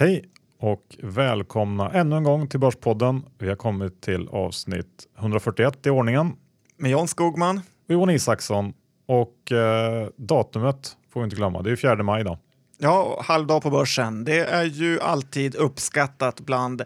Hej 0.00 0.24
och 0.58 0.96
välkomna 1.02 1.90
ännu 1.90 2.16
en 2.16 2.24
gång 2.24 2.48
till 2.48 2.60
Börspodden. 2.60 3.22
Vi 3.38 3.48
har 3.48 3.56
kommit 3.56 4.00
till 4.00 4.28
avsnitt 4.28 5.08
141 5.18 5.86
i 5.86 5.90
ordningen. 5.90 6.36
Med 6.76 6.90
Jan 6.90 7.08
Skogman. 7.08 7.56
Och 7.56 7.94
Johan 7.94 8.10
Isaksson. 8.10 8.72
Och 9.06 9.52
eh, 9.52 10.08
datumet 10.16 10.96
får 11.12 11.20
vi 11.20 11.24
inte 11.24 11.36
glömma, 11.36 11.62
det 11.62 11.70
är 11.70 11.76
4 11.76 12.02
maj 12.02 12.20
idag. 12.20 12.38
Ja, 12.78 13.22
halvdag 13.24 13.62
på 13.62 13.70
börsen. 13.70 14.24
Det 14.24 14.38
är 14.38 14.64
ju 14.64 15.00
alltid 15.00 15.54
uppskattat 15.54 16.40
bland 16.40 16.82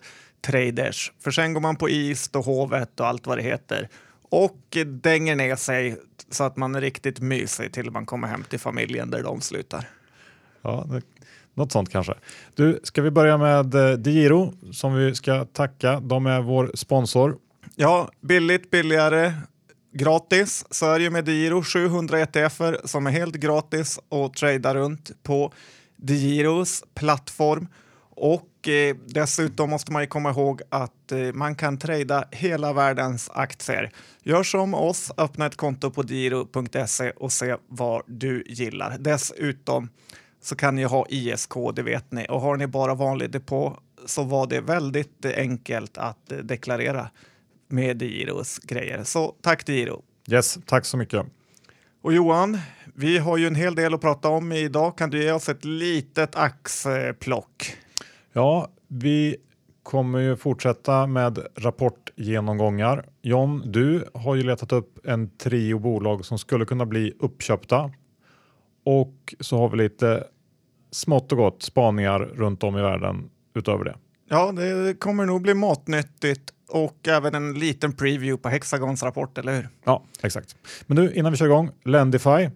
traders. 0.46 1.12
För 1.20 1.30
sen 1.30 1.54
går 1.54 1.60
man 1.60 1.76
på 1.76 1.88
is 1.88 2.30
och 2.34 2.44
hovet 2.44 3.00
och 3.00 3.06
allt 3.06 3.26
vad 3.26 3.38
det 3.38 3.42
heter 3.42 3.88
och 4.22 4.76
dänger 4.86 5.36
ner 5.36 5.56
sig 5.56 5.96
så 6.30 6.44
att 6.44 6.56
man 6.56 6.74
är 6.74 6.80
riktigt 6.80 7.20
mysig 7.20 7.72
till 7.72 7.90
man 7.90 8.06
kommer 8.06 8.28
hem 8.28 8.44
till 8.44 8.60
familjen 8.60 9.10
där 9.10 9.22
de 9.22 9.40
slutar. 9.40 9.88
Ja, 10.62 10.86
det, 10.90 11.02
något 11.54 11.72
sånt 11.72 11.90
kanske. 11.90 12.14
Du, 12.54 12.80
ska 12.82 13.02
vi 13.02 13.10
börja 13.10 13.38
med 13.38 13.74
eh, 13.74 13.92
DeGiro 13.92 14.52
som 14.72 14.94
vi 14.94 15.14
ska 15.14 15.44
tacka. 15.44 16.00
De 16.00 16.26
är 16.26 16.40
vår 16.40 16.70
sponsor. 16.74 17.36
Ja, 17.76 18.10
billigt, 18.20 18.70
billigare, 18.70 19.32
gratis 19.92 20.66
så 20.70 20.86
är 20.90 20.98
det 20.98 21.04
ju 21.04 21.10
med 21.10 21.24
DeGiro 21.24 21.62
700 21.62 22.20
ETFer 22.20 22.80
som 22.84 23.06
är 23.06 23.10
helt 23.10 23.34
gratis 23.34 23.98
att 24.08 24.34
trada 24.34 24.74
runt 24.74 25.10
på 25.22 25.52
DeGiros 25.96 26.84
plattform. 26.94 27.68
Och 28.16 28.68
eh, 28.68 28.96
dessutom 29.06 29.70
måste 29.70 29.92
man 29.92 30.02
ju 30.02 30.06
komma 30.06 30.30
ihåg 30.30 30.62
att 30.68 31.12
eh, 31.12 31.18
man 31.18 31.54
kan 31.54 31.78
trada 31.78 32.24
hela 32.30 32.72
världens 32.72 33.30
aktier. 33.30 33.90
Gör 34.22 34.42
som 34.42 34.74
oss, 34.74 35.10
öppna 35.16 35.46
ett 35.46 35.56
konto 35.56 35.90
på 35.90 36.02
diro.se 36.02 37.10
och 37.10 37.32
se 37.32 37.56
vad 37.68 38.02
du 38.06 38.44
gillar. 38.46 38.96
Dessutom 38.98 39.88
så 40.44 40.56
kan 40.56 40.76
ni 40.76 40.84
ha 40.84 41.06
ISK, 41.08 41.52
det 41.74 41.82
vet 41.82 42.12
ni. 42.12 42.26
Och 42.28 42.40
har 42.40 42.56
ni 42.56 42.66
bara 42.66 42.94
vanlig 42.94 43.30
depå 43.30 43.78
så 44.06 44.22
var 44.22 44.46
det 44.46 44.60
väldigt 44.60 45.26
enkelt 45.26 45.98
att 45.98 46.32
deklarera 46.42 47.10
med 47.68 48.02
Giros 48.02 48.58
grejer. 48.58 49.04
Så 49.04 49.34
tack 49.42 49.68
Giro! 49.68 50.02
Yes, 50.30 50.58
tack 50.66 50.84
så 50.84 50.96
mycket. 50.96 51.26
Och 52.02 52.12
Johan, 52.12 52.58
vi 52.94 53.18
har 53.18 53.36
ju 53.36 53.46
en 53.46 53.54
hel 53.54 53.74
del 53.74 53.94
att 53.94 54.00
prata 54.00 54.28
om 54.28 54.52
idag. 54.52 54.98
Kan 54.98 55.10
du 55.10 55.22
ge 55.22 55.32
oss 55.32 55.48
ett 55.48 55.64
litet 55.64 56.36
axplock? 56.36 57.76
Ja, 58.32 58.68
vi 58.88 59.36
kommer 59.82 60.18
ju 60.18 60.36
fortsätta 60.36 61.06
med 61.06 61.38
rapportgenomgångar. 61.56 63.06
John, 63.22 63.62
du 63.72 64.04
har 64.14 64.34
ju 64.34 64.42
letat 64.42 64.72
upp 64.72 65.06
en 65.06 65.36
trio 65.36 65.78
bolag 65.78 66.24
som 66.24 66.38
skulle 66.38 66.64
kunna 66.64 66.86
bli 66.86 67.12
uppköpta. 67.18 67.90
Och 68.84 69.34
så 69.40 69.58
har 69.58 69.68
vi 69.68 69.76
lite 69.76 70.24
smått 70.94 71.32
och 71.32 71.38
gott 71.38 71.62
spaningar 71.62 72.18
runt 72.18 72.62
om 72.62 72.78
i 72.78 72.82
världen 72.82 73.30
utöver 73.54 73.84
det. 73.84 73.96
Ja, 74.28 74.52
det 74.52 74.94
kommer 75.00 75.26
nog 75.26 75.42
bli 75.42 75.54
matnyttigt 75.54 76.52
och 76.68 77.08
även 77.08 77.34
en 77.34 77.54
liten 77.54 77.92
preview 77.92 78.42
på 78.42 78.48
Hexagons 78.48 79.02
rapport, 79.02 79.38
eller 79.38 79.54
hur? 79.56 79.68
Ja, 79.84 80.04
exakt. 80.22 80.56
Men 80.86 80.96
nu 80.96 81.14
innan 81.14 81.32
vi 81.32 81.38
kör 81.38 81.46
igång, 81.46 81.70
Lendify. 81.84 82.48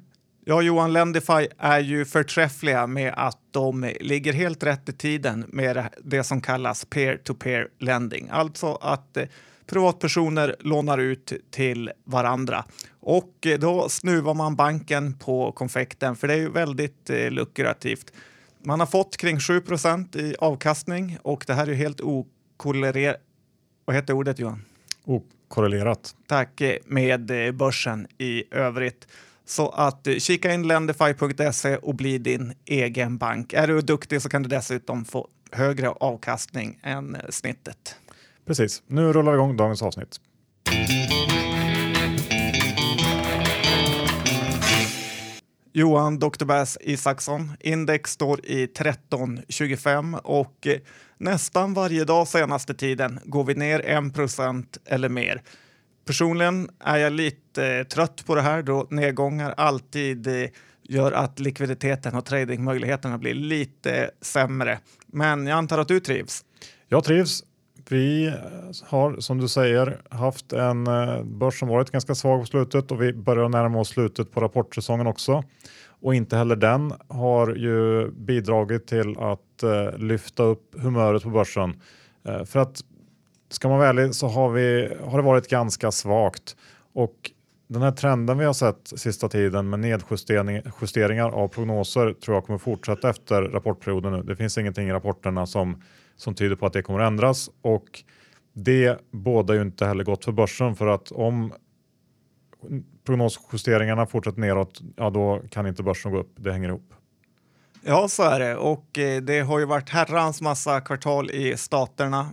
Ja, 0.45 0.63
Johan, 0.63 0.93
Lendify 0.93 1.47
är 1.59 1.81
ju 1.81 2.05
förträffliga 2.05 2.87
med 2.87 3.15
att 3.17 3.39
de 3.51 3.93
ligger 4.01 4.33
helt 4.33 4.63
rätt 4.63 4.89
i 4.89 4.93
tiden 4.93 5.45
med 5.49 5.89
det 6.05 6.25
som 6.25 6.41
kallas 6.41 6.85
peer-to-peer 6.85 7.69
lending, 7.79 8.29
alltså 8.33 8.75
att 8.75 9.17
eh, 9.17 9.25
privatpersoner 9.69 10.57
lånar 10.61 10.99
ut 10.99 11.33
till 11.51 11.91
varandra. 12.05 12.65
Och 13.01 13.47
eh, 13.47 13.59
då 13.59 13.89
snuvar 13.89 14.35
man 14.35 14.57
banken 14.57 15.19
på 15.19 15.53
konfekten, 15.53 16.17
för 16.17 16.29
det 16.29 16.35
är 16.35 16.39
ju 16.39 16.51
väldigt 16.51 17.11
eh, 17.11 17.31
lukrativt. 17.31 18.13
Man 18.65 18.81
har 18.81 18.87
fått 18.87 19.17
kring 19.17 19.39
7% 19.39 20.19
i 20.19 20.35
avkastning 20.39 21.19
och 21.23 21.45
det 21.47 21.55
här 21.55 21.67
är 21.67 21.71
ju 21.71 21.75
helt 21.75 22.01
okorrelerat. 22.01 23.21
Vad 23.85 23.97
heter 23.97 24.15
ordet 24.15 24.39
Johan? 24.39 24.65
Okorrelerat. 25.05 26.15
Tack, 26.27 26.63
med 26.85 27.47
eh, 27.47 27.53
börsen 27.53 28.07
i 28.19 28.45
övrigt. 28.51 29.07
Så 29.49 29.69
att 29.69 30.07
eh, 30.07 30.17
kika 30.17 30.55
in 30.55 30.69
lendify.se 30.69 31.77
och 31.77 31.95
bli 31.95 32.19
din 32.19 32.55
egen 32.65 33.19
bank. 33.19 33.53
Är 33.53 33.67
du 33.67 33.81
duktig 33.81 34.23
så 34.23 34.29
kan 34.29 34.43
du 34.43 34.49
dessutom 34.49 35.05
få 35.05 35.29
högre 35.53 35.89
avkastning 35.89 36.79
än 36.83 37.15
eh, 37.15 37.21
snittet. 37.29 37.97
Precis. 38.49 38.83
Nu 38.87 39.13
rullar 39.13 39.33
vi 39.33 39.37
igång 39.37 39.57
dagens 39.57 39.83
avsnitt. 39.83 40.21
Johan 45.73 46.19
Dr. 46.19 46.45
Bass 46.45 46.79
Isaksson. 46.81 47.53
Index 47.61 48.11
står 48.11 48.47
i 48.47 48.63
1325 48.63 50.15
och 50.15 50.67
eh, 50.67 50.79
nästan 51.19 51.75
varje 51.75 52.05
dag 52.05 52.29
senaste 52.29 52.75
tiden 52.75 53.21
går 53.25 53.45
vi 53.45 53.55
ner 53.55 53.81
1 53.81 54.79
eller 54.87 55.09
mer. 55.09 55.43
Personligen 56.07 56.71
är 56.81 56.97
jag 56.97 57.13
lite 57.13 57.67
eh, 57.67 57.85
trött 57.85 58.27
på 58.27 58.35
det 58.35 58.43
här 58.43 58.63
då 58.63 58.87
nedgångar 58.91 59.55
alltid 59.57 60.27
eh, 60.27 60.49
gör 60.83 61.13
att 61.13 61.39
likviditeten 61.39 62.15
och 62.15 62.25
tradingmöjligheterna 62.25 63.19
blir 63.19 63.35
lite 63.35 64.11
sämre. 64.21 64.79
Men 65.07 65.47
jag 65.47 65.59
antar 65.59 65.79
att 65.79 65.89
du 65.89 66.01
trivs? 66.01 66.45
Jag 66.89 67.05
trivs. 67.05 67.45
Vi 67.91 68.33
har 68.85 69.21
som 69.21 69.39
du 69.39 69.49
säger 69.49 70.01
haft 70.11 70.53
en 70.53 70.87
eh, 70.87 71.23
börs 71.23 71.59
som 71.59 71.69
varit 71.69 71.91
ganska 71.91 72.15
svag 72.15 72.41
på 72.41 72.47
slutet 72.47 72.91
och 72.91 73.03
vi 73.03 73.13
börjar 73.13 73.49
närma 73.49 73.81
oss 73.81 73.89
slutet 73.89 74.33
på 74.33 74.41
rapportsäsongen 74.41 75.07
också. 75.07 75.45
Och 76.01 76.15
inte 76.15 76.37
heller 76.37 76.57
den 76.57 76.93
har 77.09 77.55
ju 77.55 78.11
bidragit 78.11 78.87
till 78.87 79.19
att 79.19 79.63
eh, 79.63 79.99
lyfta 79.99 80.43
upp 80.43 80.75
humöret 80.79 81.23
på 81.23 81.31
börsen. 81.31 81.81
Eh, 82.25 82.45
för 82.45 82.59
att 82.61 82.81
ska 83.51 83.69
man 83.69 83.79
vara 83.79 83.89
ärlig 83.89 84.15
så 84.15 84.29
har, 84.29 84.51
vi, 84.51 84.93
har 85.05 85.19
det 85.19 85.25
varit 85.25 85.49
ganska 85.49 85.93
svagt 85.93 86.57
och 86.95 87.31
den 87.69 87.83
här 87.83 87.93
trenden 87.93 88.39
vi 88.39 88.45
har 88.45 88.53
sett 88.53 88.93
sista 88.97 89.29
tiden 89.29 89.71
med 89.71 89.81
nedjusteringar 89.81 91.31
av 91.31 91.49
prognoser 91.49 92.13
tror 92.13 92.37
jag 92.37 92.47
kommer 92.47 92.59
fortsätta 92.59 93.11
efter 93.11 93.43
rapportperioden 93.43 94.13
nu. 94.13 94.23
Det 94.23 94.37
finns 94.37 94.59
ingenting 94.59 94.89
i 94.89 94.93
rapporterna 94.93 95.47
som 95.47 95.83
som 96.17 96.35
tyder 96.35 96.57
på 96.57 96.67
att 96.67 96.73
det 96.73 96.83
kommer 96.83 97.01
att 97.01 97.07
ändras 97.07 97.51
och 97.63 98.03
det 98.53 98.99
bådar 99.11 99.55
ju 99.55 99.63
inte 99.63 99.87
heller 99.87 100.05
gott 100.05 100.25
för 100.25 100.33
börsen 100.33 100.77
för 100.77 100.87
att 100.87 101.13
om 101.13 101.53
prognosjusteringarna 103.07 104.07
fortsätter 104.07 104.41
neråt, 104.41 104.81
ja 104.97 105.11
då 105.11 105.43
kan 105.51 105.67
inte 105.67 105.83
börsen 105.83 106.13
gå 106.13 106.19
upp. 106.19 106.33
Det 106.37 106.53
hänger 106.53 106.69
ihop. 106.69 106.95
Ja, 107.83 108.09
så 108.09 108.23
är 108.23 108.41
det 108.41 108.57
och 108.57 108.99
eh, 108.99 109.23
det 109.23 109.41
har 109.41 109.59
ju 109.59 109.65
varit 109.65 109.91
herrans 109.91 110.41
massa 110.41 110.81
kvartal 110.81 111.31
i 111.31 111.57
staterna 111.57 112.27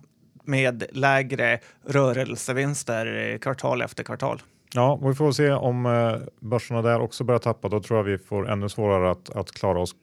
med 0.44 0.84
lägre 0.92 1.60
rörelsevinster 1.86 3.32
eh, 3.32 3.38
kvartal 3.38 3.82
efter 3.82 4.04
kvartal. 4.04 4.42
Ja, 4.76 5.00
och 5.02 5.10
vi 5.10 5.16
får 5.16 5.32
se 5.32 5.52
om 5.52 5.86
eh, 5.86 6.16
börserna 6.40 6.82
där 6.82 7.00
också 7.02 7.24
börjar 7.24 7.40
tappa. 7.40 7.70
Då 7.70 7.80
tror 7.80 8.00
jag 8.00 8.04
vi 8.04 8.18
får 8.18 8.50
ännu 8.50 8.70
svårare 8.70 9.12
att, 9.12 9.30
att 9.30 9.52
klara 9.52 9.80
oss 9.80 9.96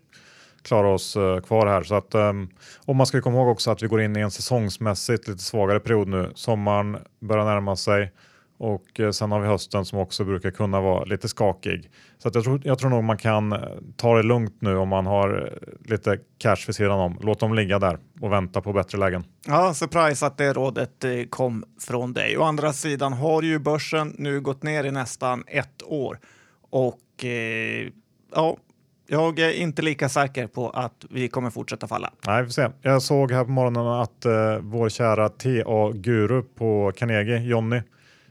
klara 0.63 0.89
oss 0.89 1.17
eh, 1.17 1.41
kvar 1.41 1.67
här. 1.67 1.83
Så 1.83 1.95
att, 1.95 2.15
um, 2.15 2.49
och 2.87 2.97
man 2.97 3.07
ska 3.07 3.21
komma 3.21 3.39
ihåg 3.39 3.49
också 3.49 3.71
att 3.71 3.83
vi 3.83 3.87
går 3.87 4.01
in 4.01 4.17
i 4.17 4.21
en 4.21 4.31
säsongsmässigt 4.31 5.29
lite 5.29 5.43
svagare 5.43 5.81
period 5.81 6.09
nu. 6.09 6.33
Sommaren 6.35 6.99
börjar 7.21 7.45
närma 7.45 7.77
sig 7.77 8.13
och 8.63 9.01
uh, 9.01 9.11
sen 9.11 9.33
har 9.33 9.41
vi 9.41 9.47
hösten 9.47 9.85
som 9.85 9.99
också 9.99 10.25
brukar 10.25 10.51
kunna 10.51 10.81
vara 10.81 11.05
lite 11.05 11.29
skakig. 11.29 11.91
Så 12.19 12.31
jag, 12.35 12.45
tror, 12.45 12.61
jag 12.65 12.79
tror 12.79 12.91
nog 12.91 13.05
man 13.05 13.19
kan 13.19 13.53
eh, 13.53 13.59
ta 13.97 14.17
det 14.17 14.23
lugnt 14.23 14.57
nu 14.59 14.77
om 14.77 14.89
man 14.89 15.07
har 15.07 15.59
lite 15.85 16.19
cash 16.39 16.57
vid 16.67 16.77
sidan 16.77 17.01
om. 17.01 17.19
Låt 17.23 17.41
dem 17.41 17.55
ligga 17.55 17.79
där 17.79 17.99
och 18.21 18.33
vänta 18.33 18.61
på 18.61 18.73
bättre 18.73 18.99
lägen. 18.99 19.25
Ja, 19.47 19.75
surprise 19.75 20.27
att 20.27 20.39
det 20.39 20.53
rådet 20.53 21.05
kom 21.31 21.65
från 21.81 22.13
dig. 22.13 22.39
Å 22.39 22.43
andra 22.43 22.73
sidan 22.73 23.13
har 23.13 23.43
ju 23.43 23.59
börsen 23.59 24.15
nu 24.19 24.41
gått 24.41 24.63
ner 24.63 24.85
i 24.85 24.91
nästan 24.91 25.45
ett 25.47 25.83
år 25.87 26.19
och 26.71 27.25
eh, 27.25 27.89
ja, 28.35 28.57
jag 29.07 29.39
är 29.39 29.53
inte 29.53 29.83
lika 29.83 30.09
säker 30.09 30.47
på 30.47 30.71
att 30.71 31.05
vi 31.11 31.29
kommer 31.29 31.51
fortsätta 31.51 31.89
falla. 31.89 32.13
Nej, 32.27 32.43
vi 32.43 32.47
får 32.47 32.53
se. 32.53 32.69
Jag 32.83 33.03
såg 33.03 33.33
här 33.33 33.45
på 33.45 33.51
morgonen 33.51 33.87
att 33.87 34.27
uh, 34.27 34.59
vår 34.61 34.89
kära 34.89 35.29
TA-guru 35.29 36.43
på 36.43 36.93
Carnegie, 36.97 37.39
Jonny 37.39 37.83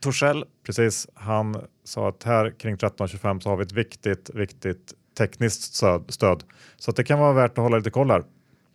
Torssell, 0.01 0.45
precis, 0.65 1.07
han 1.13 1.57
sa 1.83 2.09
att 2.09 2.23
här 2.23 2.53
kring 2.59 2.75
13.25 2.75 3.39
så 3.39 3.49
har 3.49 3.57
vi 3.57 3.63
ett 3.63 3.71
viktigt, 3.71 4.29
viktigt 4.33 4.93
tekniskt 5.17 5.73
stöd. 6.09 6.43
Så 6.77 6.91
att 6.91 6.97
det 6.97 7.03
kan 7.03 7.19
vara 7.19 7.33
värt 7.33 7.51
att 7.51 7.57
hålla 7.57 7.77
lite 7.77 7.89
koll 7.89 8.11
här. 8.11 8.23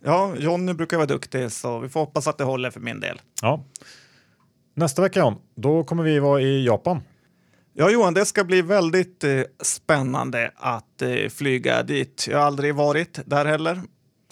Ja, 0.05 0.35
Jonny 0.39 0.73
brukar 0.73 0.97
vara 0.97 1.07
duktig 1.07 1.53
så 1.53 1.79
vi 1.79 1.89
får 1.89 2.01
hoppas 2.01 2.27
att 2.27 2.39
det 2.39 2.45
håller 2.45 2.71
för 2.71 2.81
min 2.81 3.01
del. 3.01 3.21
Ja. 3.43 3.65
Nästa 4.75 5.03
vecka 5.03 5.21
John, 5.21 5.35
då 5.55 5.85
kommer 5.85 6.03
vi 6.03 6.19
vara 6.19 6.41
i 6.41 6.67
Japan. 6.67 7.01
Ja, 7.73 7.91
Johan, 7.91 8.15
det 8.15 8.25
ska 8.25 8.45
bli 8.45 8.63
väldigt 8.63 9.25
eh, 9.25 9.41
spännande 9.63 10.51
att 10.57 11.03
eh, 11.03 11.29
flyga 11.29 11.83
dit. 11.83 12.27
Jag 12.31 12.39
har 12.39 12.45
aldrig 12.45 12.75
varit 12.75 13.21
där 13.25 13.45
heller. 13.45 13.83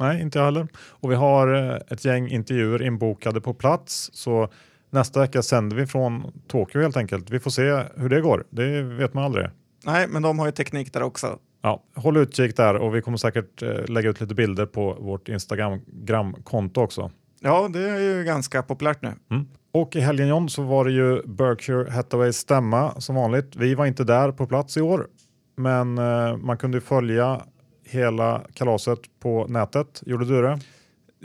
Nej, 0.01 0.23
inte 0.23 0.39
jag 0.39 0.45
heller. 0.45 0.69
Och 0.77 1.11
vi 1.11 1.15
har 1.15 1.55
eh, 1.55 1.79
ett 1.89 2.05
gäng 2.05 2.29
intervjuer 2.29 2.83
inbokade 2.83 3.41
på 3.41 3.55
plats. 3.55 4.11
Så 4.13 4.49
nästa 4.95 5.21
vecka 5.21 5.43
sänder 5.43 5.77
vi 5.77 5.87
från 5.87 6.33
Tokyo 6.49 6.81
helt 6.81 6.97
enkelt. 6.97 7.31
Vi 7.31 7.41
får 7.41 7.51
se 7.51 7.85
hur 7.97 8.09
det 8.09 8.21
går. 8.21 8.45
Det 8.51 8.83
vet 8.83 9.15
man 9.15 9.25
aldrig. 9.25 9.47
Nej, 9.85 10.07
men 10.09 10.23
de 10.23 10.39
har 10.39 10.47
ju 10.47 10.53
teknik 10.53 10.93
där 10.93 11.03
också. 11.03 11.39
Ja, 11.63 11.83
håll 11.95 12.17
utkik 12.17 12.57
där 12.57 12.75
och 12.75 12.95
vi 12.95 13.03
kommer 13.03 13.19
säkert 13.19 13.63
eh, 13.63 13.87
lägga 13.89 14.11
ut 14.11 14.21
lite 14.21 14.35
bilder 14.35 14.67
på 14.67 14.97
vårt 15.01 15.29
Instagram-konto 15.29 16.81
också. 16.81 17.11
Ja, 17.41 17.69
det 17.73 17.91
är 17.91 18.01
ju 18.01 18.25
ganska 18.25 18.63
populärt 18.63 19.03
nu. 19.03 19.13
Mm. 19.31 19.47
Och 19.73 19.97
i 19.97 20.01
helgen 20.01 20.29
John 20.29 20.49
så 20.49 20.63
var 20.63 20.85
det 20.85 20.93
ju 20.93 21.23
Berkshire 21.27 21.91
Hathaways 21.91 22.37
stämma 22.37 23.01
som 23.01 23.17
vanligt. 23.17 23.57
Vi 23.57 23.75
var 23.75 23.87
inte 23.87 24.05
där 24.05 24.33
på 24.33 24.47
plats 24.47 24.77
i 24.77 24.81
år, 24.81 25.07
men 25.57 25.99
eh, 25.99 26.37
man 26.37 26.57
kunde 26.57 26.81
följa 26.81 27.41
hela 27.85 28.43
kalaset 28.55 28.99
på 29.23 29.47
nätet. 29.49 30.03
Gjorde 30.07 30.25
du 30.25 30.43
det? 30.43 30.59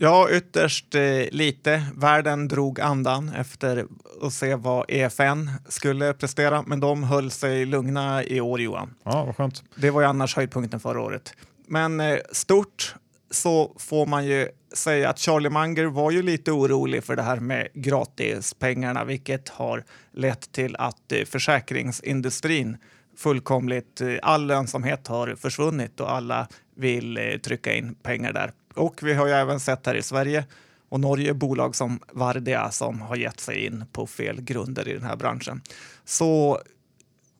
Ja, 0.01 0.29
ytterst 0.31 0.95
eh, 0.95 1.01
lite. 1.31 1.83
Världen 1.95 2.47
drog 2.47 2.79
andan 2.79 3.29
efter 3.29 3.85
att 4.21 4.33
se 4.33 4.55
vad 4.55 4.85
EFN 4.87 5.49
skulle 5.67 6.13
prestera, 6.13 6.61
men 6.61 6.79
de 6.79 7.03
höll 7.03 7.31
sig 7.31 7.65
lugna 7.65 8.23
i 8.23 8.41
år, 8.41 8.61
Johan. 8.61 8.95
Ja, 9.03 9.25
vad 9.25 9.35
skönt. 9.35 9.63
Det 9.75 9.89
var 9.89 10.01
ju 10.01 10.07
annars 10.07 10.35
höjdpunkten 10.35 10.79
förra 10.79 11.01
året. 11.01 11.33
Men 11.67 11.99
eh, 11.99 12.17
stort 12.31 12.95
så 13.31 13.75
får 13.79 14.05
man 14.05 14.25
ju 14.25 14.47
säga 14.73 15.09
att 15.09 15.19
Charlie 15.19 15.49
Munger 15.49 15.85
var 15.85 16.11
ju 16.11 16.21
lite 16.21 16.51
orolig 16.51 17.03
för 17.03 17.15
det 17.15 17.21
här 17.21 17.39
med 17.39 17.67
gratispengarna, 17.73 19.03
vilket 19.03 19.49
har 19.49 19.83
lett 20.11 20.51
till 20.51 20.75
att 20.75 21.11
eh, 21.11 21.25
försäkringsindustrin 21.25 22.77
fullkomligt, 23.17 24.01
eh, 24.01 24.15
all 24.21 24.45
lönsamhet 24.45 25.07
har 25.07 25.35
försvunnit 25.35 25.99
och 25.99 26.11
alla 26.11 26.47
vill 26.75 27.17
eh, 27.17 27.37
trycka 27.37 27.73
in 27.73 27.95
pengar 27.95 28.33
där. 28.33 28.51
Och 28.75 28.99
vi 29.03 29.13
har 29.13 29.27
ju 29.27 29.33
även 29.33 29.59
sett 29.59 29.85
här 29.85 29.95
i 29.95 30.01
Sverige 30.01 30.45
och 30.89 30.99
Norge 30.99 31.33
bolag 31.33 31.75
som 31.75 31.99
Vardia 32.11 32.71
som 32.71 33.01
har 33.01 33.15
gett 33.15 33.39
sig 33.39 33.65
in 33.65 33.85
på 33.91 34.07
fel 34.07 34.41
grunder 34.41 34.87
i 34.87 34.93
den 34.93 35.03
här 35.03 35.15
branschen. 35.15 35.61
Så 36.05 36.59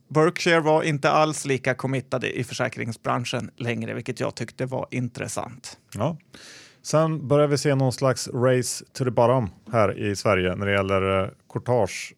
Berkshire 0.09 0.59
var 0.59 0.83
inte 0.83 1.09
alls 1.11 1.45
lika 1.45 1.73
committade 1.73 2.39
i 2.39 2.43
försäkringsbranschen 2.43 3.51
längre, 3.55 3.93
vilket 3.93 4.19
jag 4.19 4.35
tyckte 4.35 4.65
var 4.65 4.87
intressant. 4.91 5.77
Ja. 5.93 6.17
Sen 6.81 7.27
börjar 7.27 7.47
vi 7.47 7.57
se 7.57 7.75
någon 7.75 7.93
slags 7.93 8.27
race 8.27 8.85
to 8.93 9.03
the 9.03 9.11
bottom 9.11 9.49
här 9.71 9.97
i 9.97 10.15
Sverige 10.15 10.55
när 10.55 10.65
det 10.65 10.71
gäller 10.71 11.23
eh, 11.23 11.29
courtage. 11.53 12.13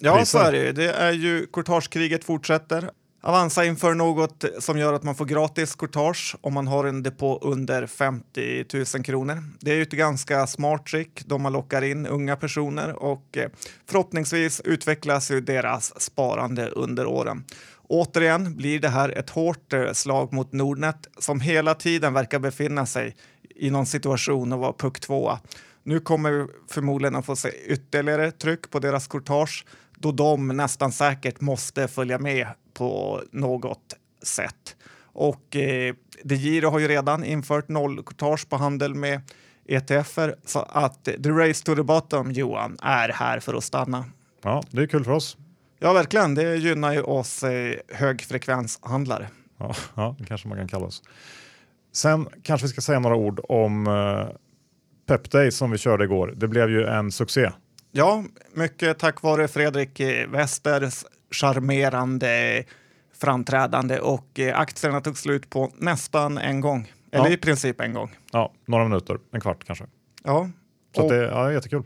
Ja, 0.00 0.24
så 0.24 0.38
är 0.38 0.52
det 0.52 0.58
ju. 0.58 0.72
Det 0.72 0.92
är 0.92 1.12
ju 1.12 1.46
courtagekriget 1.52 2.24
fortsätter. 2.24 2.90
Avanza 3.28 3.64
inför 3.64 3.94
något 3.94 4.44
som 4.58 4.78
gör 4.78 4.92
att 4.92 5.02
man 5.02 5.14
får 5.14 5.24
gratis 5.24 5.74
courtage 5.74 6.36
om 6.40 6.54
man 6.54 6.66
har 6.66 6.84
en 6.84 7.02
depå 7.02 7.38
under 7.42 7.86
50 7.86 8.64
000 8.94 9.04
kronor. 9.04 9.44
Det 9.60 9.70
är 9.70 9.74
ju 9.74 9.82
ett 9.82 9.90
ganska 9.90 10.46
smart 10.46 10.86
trick 10.86 11.22
då 11.26 11.38
man 11.38 11.52
lockar 11.52 11.82
in 11.82 12.06
unga 12.06 12.36
personer 12.36 12.92
och 12.92 13.36
eh, 13.36 13.50
förhoppningsvis 13.86 14.60
utvecklas 14.60 15.30
ju 15.30 15.40
deras 15.40 16.00
sparande 16.00 16.68
under 16.68 17.06
åren. 17.06 17.44
Återigen 17.88 18.56
blir 18.56 18.80
det 18.80 18.88
här 18.88 19.18
ett 19.18 19.30
hårt 19.30 19.72
eh, 19.72 19.92
slag 19.92 20.32
mot 20.32 20.52
Nordnet 20.52 21.08
som 21.18 21.40
hela 21.40 21.74
tiden 21.74 22.14
verkar 22.14 22.38
befinna 22.38 22.86
sig 22.86 23.16
i 23.56 23.70
någon 23.70 23.86
situation 23.86 24.52
och 24.52 24.58
vara 24.58 24.72
puck 24.72 25.00
tvåa. 25.00 25.38
Nu 25.82 26.00
kommer 26.00 26.30
vi 26.30 26.46
förmodligen 26.68 27.16
att 27.16 27.26
få 27.26 27.36
se 27.36 27.50
ytterligare 27.66 28.30
tryck 28.30 28.70
på 28.70 28.78
deras 28.78 29.06
courtage 29.06 29.64
då 30.00 30.12
de 30.12 30.48
nästan 30.48 30.92
säkert 30.92 31.40
måste 31.40 31.88
följa 31.88 32.18
med 32.18 32.46
på 32.74 33.22
något 33.32 33.94
sätt. 34.22 34.76
Och 35.02 35.56
eh, 35.56 35.94
DeGiro 36.24 36.70
har 36.70 36.78
ju 36.78 36.88
redan 36.88 37.24
infört 37.24 37.68
nollcourtage 37.68 38.48
på 38.48 38.56
handel 38.56 38.94
med 38.94 39.20
ETFer 39.66 40.36
så 40.44 40.58
att 40.58 41.04
the 41.04 41.30
race 41.30 41.64
to 41.64 41.74
the 41.74 41.82
bottom, 41.82 42.32
Johan, 42.32 42.78
är 42.82 43.08
här 43.08 43.40
för 43.40 43.54
att 43.54 43.64
stanna. 43.64 44.04
Ja, 44.42 44.62
det 44.70 44.82
är 44.82 44.86
kul 44.86 45.04
för 45.04 45.12
oss. 45.12 45.36
Ja, 45.78 45.92
verkligen. 45.92 46.34
Det 46.34 46.56
gynnar 46.56 46.92
ju 46.92 47.02
oss 47.02 47.42
eh, 47.42 47.74
högfrekvenshandlare. 47.88 49.28
Ja, 49.58 49.74
ja, 49.94 50.16
det 50.18 50.24
kanske 50.24 50.48
man 50.48 50.58
kan 50.58 50.68
kalla 50.68 50.86
oss. 50.86 51.02
Sen 51.92 52.28
kanske 52.42 52.66
vi 52.66 52.72
ska 52.72 52.80
säga 52.80 52.98
några 52.98 53.16
ord 53.16 53.40
om 53.48 53.86
eh, 53.86 54.36
Pep 55.06 55.30
Day 55.30 55.50
som 55.50 55.70
vi 55.70 55.78
körde 55.78 56.04
igår. 56.04 56.34
Det 56.36 56.48
blev 56.48 56.70
ju 56.70 56.84
en 56.84 57.12
succé. 57.12 57.50
Ja, 57.92 58.24
mycket 58.54 58.98
tack 58.98 59.22
vare 59.22 59.48
Fredrik 59.48 60.00
Westers 60.28 61.04
charmerande 61.30 62.64
framträdande 63.18 63.98
och 64.00 64.38
eh, 64.38 64.58
aktierna 64.58 65.00
tog 65.00 65.18
slut 65.18 65.50
på 65.50 65.70
nästan 65.78 66.38
en 66.38 66.60
gång. 66.60 66.92
Eller 67.12 67.24
Ja. 67.26 67.30
i 67.32 67.36
princip 67.36 67.80
en 67.80 67.92
gång. 67.92 68.10
Ja, 68.32 68.52
några 68.66 68.84
minuter, 68.84 69.18
en 69.32 69.40
kvart 69.40 69.64
kanske. 69.64 69.84
Ja. 70.24 70.50
Så 70.96 71.02
Och- 71.02 71.10
det 71.12 71.16
ja, 71.24 71.52
jättekul. 71.52 71.82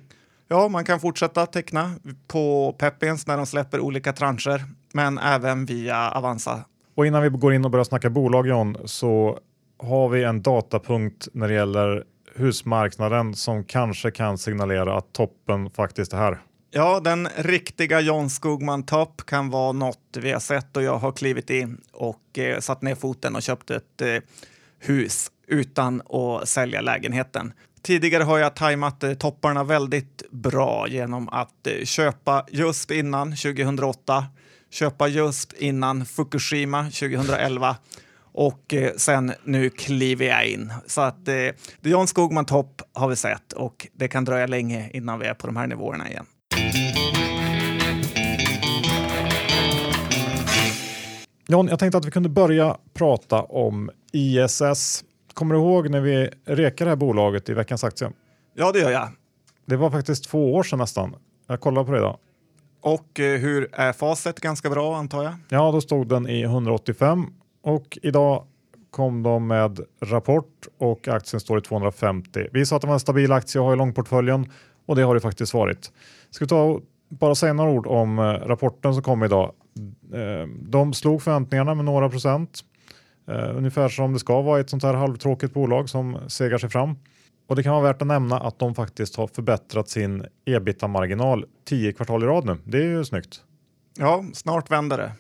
Ja, 0.49 0.69
man 0.69 0.85
kan 0.85 1.01
fortsätta 1.01 1.47
teckna 1.47 1.93
på 2.29 2.73
Pepins 2.79 3.27
när 3.27 3.37
de 3.37 3.47
släpper 3.47 3.81
olika 3.81 4.13
transcher, 4.13 4.65
men 4.93 5.19
även 5.19 5.65
via 5.67 6.11
Avanza. 6.11 6.65
Och 6.95 7.07
innan 7.07 7.23
vi 7.23 7.29
går 7.29 7.55
in 7.55 7.65
och 7.65 7.71
börjar 7.71 7.85
snacka 7.85 8.11
bolag 8.11 8.47
John, 8.47 8.77
så 8.85 9.39
har 9.79 10.09
vi 10.09 10.25
en 10.25 10.43
datapunkt 10.43 11.29
när 11.33 11.49
det 11.49 11.55
gäller 11.55 12.05
husmarknaden 12.35 13.35
som 13.35 13.65
kanske 13.65 14.11
kan 14.11 14.39
signalera 14.39 14.97
att 14.97 15.13
toppen 15.13 15.71
faktiskt 15.71 16.13
är 16.13 16.17
här. 16.17 16.39
Ja, 16.71 17.01
den 17.01 17.29
riktiga 17.37 18.01
John 18.01 18.31
Skogman 18.31 18.83
Top 18.83 19.27
kan 19.27 19.51
vara 19.51 19.73
något 19.73 20.17
vi 20.17 20.33
har 20.33 20.41
sett 20.41 20.77
och 20.77 20.83
jag 20.83 20.99
har 20.99 21.13
klivit 21.13 21.51
in 21.51 21.81
och 21.93 22.39
eh, 22.39 22.61
satt 22.61 22.83
ner 22.83 22.95
foten 22.95 23.37
och 23.37 23.43
köpt 23.43 23.71
ett 23.71 24.01
eh, 24.01 24.23
hus 24.79 25.31
utan 25.47 26.03
att 26.09 26.49
sälja 26.49 26.81
lägenheten. 26.81 27.53
Tidigare 27.83 28.23
har 28.23 28.39
jag 28.39 28.57
tajmat 28.57 29.03
eh, 29.03 29.15
topparna 29.15 29.65
väldigt 29.65 30.23
bra 30.31 30.89
genom 30.89 31.29
att 31.29 31.67
eh, 31.67 31.85
köpa 31.85 32.47
just 32.51 32.91
innan 32.91 33.31
2008, 33.37 34.27
köpa 34.71 35.09
just 35.09 35.53
innan 35.53 36.07
Fukushima 36.07 36.85
2011 36.85 37.77
och 38.33 38.75
eh, 38.75 38.93
sen 38.97 39.33
nu 39.45 39.71
kliver 39.71 40.27
jag 40.27 40.47
in. 40.47 40.73
Så 40.87 41.01
att 41.01 41.29
eh, 41.29 41.35
John 41.81 42.07
Skogman 42.07 42.45
Topp 42.45 42.83
har 42.93 43.09
vi 43.09 43.17
sett 43.17 43.53
och 43.53 43.87
det 43.93 44.09
kan 44.09 44.25
dröja 44.25 44.47
länge 44.47 44.91
innan 44.93 45.19
vi 45.19 45.27
är 45.27 45.35
på 45.35 45.47
de 45.47 45.57
här 45.57 45.67
nivåerna 45.67 46.09
igen. 46.09 46.27
John, 51.49 51.69
jag 51.69 51.79
tänkte 51.79 51.99
att 51.99 52.05
vi 52.05 52.11
kunde 52.11 52.29
börja 52.29 52.77
prata 52.95 53.43
om 53.43 53.91
ISS. 54.13 55.05
Kommer 55.35 55.55
du 55.55 55.61
ihåg 55.61 55.91
när 55.91 56.01
vi 56.01 56.31
rekade 56.47 56.85
det 56.85 56.89
här 56.91 56.97
bolaget 56.97 57.49
i 57.49 57.55
veckans 57.55 57.85
aktie? 57.85 58.11
Ja, 58.55 58.73
det 58.73 58.79
gör 58.79 58.91
jag. 58.91 59.09
Det 59.67 59.77
var 59.77 59.91
faktiskt 59.91 60.25
två 60.25 60.55
år 60.55 60.63
sedan 60.63 60.79
nästan. 60.79 61.15
Jag 61.47 61.61
kollar 61.61 61.85
på 61.85 61.93
det 61.93 61.99
idag. 61.99 62.19
Och 62.81 63.21
eh, 63.21 63.41
hur 63.41 63.69
är 63.73 63.93
facit? 63.93 64.41
Ganska 64.41 64.71
bra 64.71 64.97
antar 64.97 65.23
jag. 65.23 65.35
Ja, 65.49 65.73
då 65.73 65.81
stod 65.81 66.09
den 66.09 66.29
i 66.29 66.43
185 66.43 67.27
och 67.63 67.99
idag 68.03 68.47
kom 68.91 69.23
de 69.23 69.47
med 69.47 69.81
rapport 70.01 70.69
och 70.79 71.09
aktien 71.09 71.41
står 71.41 71.59
i 71.59 71.61
250. 71.61 72.47
Vi 72.53 72.67
sa 72.67 72.77
att 72.77 72.83
det 72.83 72.89
var 72.89 72.95
en 72.95 73.01
stabil 73.01 73.33
aktie 73.33 73.61
att 73.61 73.65
ha 73.65 73.73
i 73.73 73.77
långportföljen 73.77 74.51
och 74.87 74.97
det 74.97 75.03
har 75.03 75.15
det 75.15 75.21
faktiskt 75.21 75.55
varit. 75.55 75.93
Ska 76.31 76.45
vi 76.45 76.49
ta 76.49 76.63
och 76.63 76.81
bara 77.09 77.35
säga 77.35 77.53
några 77.53 77.71
ord 77.71 77.87
om 77.87 78.19
eh, 78.19 78.23
rapporten 78.23 78.95
som 78.95 79.03
kom 79.03 79.23
idag. 79.23 79.53
Eh, 80.13 80.49
de 80.61 80.93
slog 80.93 81.23
förväntningarna 81.23 81.75
med 81.75 81.85
några 81.85 82.09
procent. 82.09 82.61
Eh, 83.29 83.57
ungefär 83.57 83.89
som 83.89 84.13
det 84.13 84.19
ska 84.19 84.43
vara 84.43 84.59
i 84.59 84.61
ett 84.61 84.71
sånt 84.71 84.83
här 84.83 84.95
halvtråkigt 84.95 85.55
bolag 85.55 85.89
som 85.89 86.19
segar 86.29 86.59
sig 86.59 86.71
fram. 86.71 86.97
Och 87.47 87.57
det 87.57 87.63
kan 87.63 87.73
vara 87.73 87.83
värt 87.83 88.03
att 88.03 88.09
nämna 88.09 88.39
att 88.39 88.59
de 88.59 88.75
faktiskt 88.75 89.17
har 89.17 89.27
förbättrat 89.27 89.89
sin 89.89 90.25
ebita-marginal 90.45 91.45
10 91.65 91.93
kvartal 91.93 92.23
i 92.23 92.27
rad 92.27 92.45
nu. 92.45 92.57
Det 92.65 92.79
är 92.79 92.83
ju 92.83 93.05
snyggt. 93.05 93.43
Ja, 93.99 94.25
snart 94.33 94.71
vänder 94.71 94.99
det. 94.99 95.13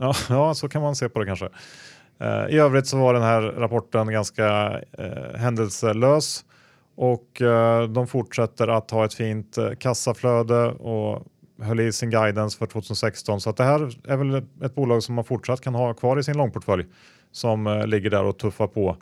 Ja, 0.00 0.14
ja, 0.28 0.54
så 0.54 0.68
kan 0.68 0.82
man 0.82 0.96
se 0.96 1.08
på 1.08 1.20
det 1.20 1.26
kanske. 1.26 1.48
Eh, 2.18 2.46
I 2.48 2.58
övrigt 2.58 2.86
så 2.86 2.98
var 2.98 3.14
den 3.14 3.22
här 3.22 3.42
rapporten 3.42 4.12
ganska 4.12 4.80
eh, 4.98 5.38
händelselös 5.38 6.44
och 6.96 7.42
eh, 7.42 7.88
de 7.88 8.06
fortsätter 8.06 8.68
att 8.68 8.90
ha 8.90 9.04
ett 9.04 9.14
fint 9.14 9.58
eh, 9.58 9.70
kassaflöde 9.70 10.66
och 10.66 11.26
höll 11.62 11.80
i 11.80 11.92
sin 11.92 12.10
guidance 12.10 12.58
för 12.58 12.66
2016. 12.66 13.40
Så 13.40 13.50
att 13.50 13.56
det 13.56 13.64
här 13.64 13.90
är 14.04 14.16
väl 14.16 14.42
ett, 14.62 14.74
bolag 14.74 15.02
som 15.02 15.14
man 15.14 15.24
fortsatt 15.24 15.60
kan 15.60 15.74
ha 15.74 15.94
kvar 15.94 16.18
i 16.18 16.22
sin 16.22 16.36
långportfölj 16.36 16.84
som 17.32 17.66
eh, 17.66 17.86
ligger 17.86 18.10
där 18.10 18.24
och 18.24 18.38
tuffar 18.38 18.66
på. 18.66 18.96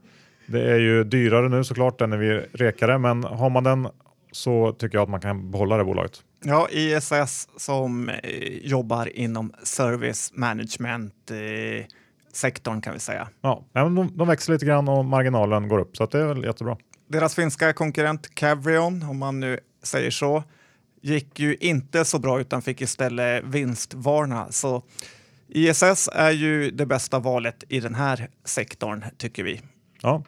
Det 0.47 0.73
är 0.73 0.79
ju 0.79 1.05
dyrare 1.05 1.49
nu 1.49 1.65
såklart 1.65 2.01
än 2.01 2.11
när 2.11 2.17
vi 2.17 2.41
rekade, 2.53 2.99
men 2.99 3.25
har 3.25 3.51
man 3.51 3.65
den 3.65 3.89
så 4.33 4.73
tycker 4.73 4.99
jag 4.99 5.03
att 5.03 5.09
man 5.09 5.21
kan 5.21 5.51
behålla 5.51 5.77
det 5.77 5.85
bolaget. 5.85 6.23
Ja, 6.45 6.69
ISS 6.71 7.49
som 7.57 8.09
eh, 8.09 8.19
jobbar 8.63 9.19
inom 9.19 9.53
service 9.63 10.33
management 10.35 11.31
eh, 11.31 11.87
sektorn 12.33 12.81
kan 12.81 12.93
vi 12.93 12.99
säga. 12.99 13.29
Ja, 13.41 13.65
men 13.73 13.95
de, 13.95 14.17
de 14.17 14.29
växer 14.29 14.53
lite 14.53 14.67
grann 14.67 14.89
och 14.89 15.05
marginalen 15.05 15.69
går 15.69 15.79
upp 15.79 15.97
så 15.97 16.07
det 16.07 16.19
är 16.19 16.27
väl 16.27 16.45
jättebra. 16.45 16.77
Deras 17.09 17.35
finska 17.35 17.73
konkurrent 17.73 18.35
Cavrion, 18.35 19.03
om 19.03 19.19
man 19.19 19.41
nu 19.41 19.59
säger 19.83 20.11
så, 20.11 20.43
gick 21.01 21.41
ju 21.41 21.57
inte 21.61 22.05
så 22.05 22.19
bra 22.19 22.41
utan 22.41 22.63
fick 22.63 22.81
istället 22.81 23.45
vinstvarna. 23.45 24.53
Så 24.53 24.83
ISS 25.49 26.09
är 26.13 26.31
ju 26.31 26.71
det 26.71 26.87
bästa 26.87 27.19
valet 27.19 27.65
i 27.69 27.81
den 27.81 27.95
här 27.95 28.31
sektorn 28.45 29.05
tycker 29.17 29.45
vi. 29.45 29.61
Ja. 30.03 30.25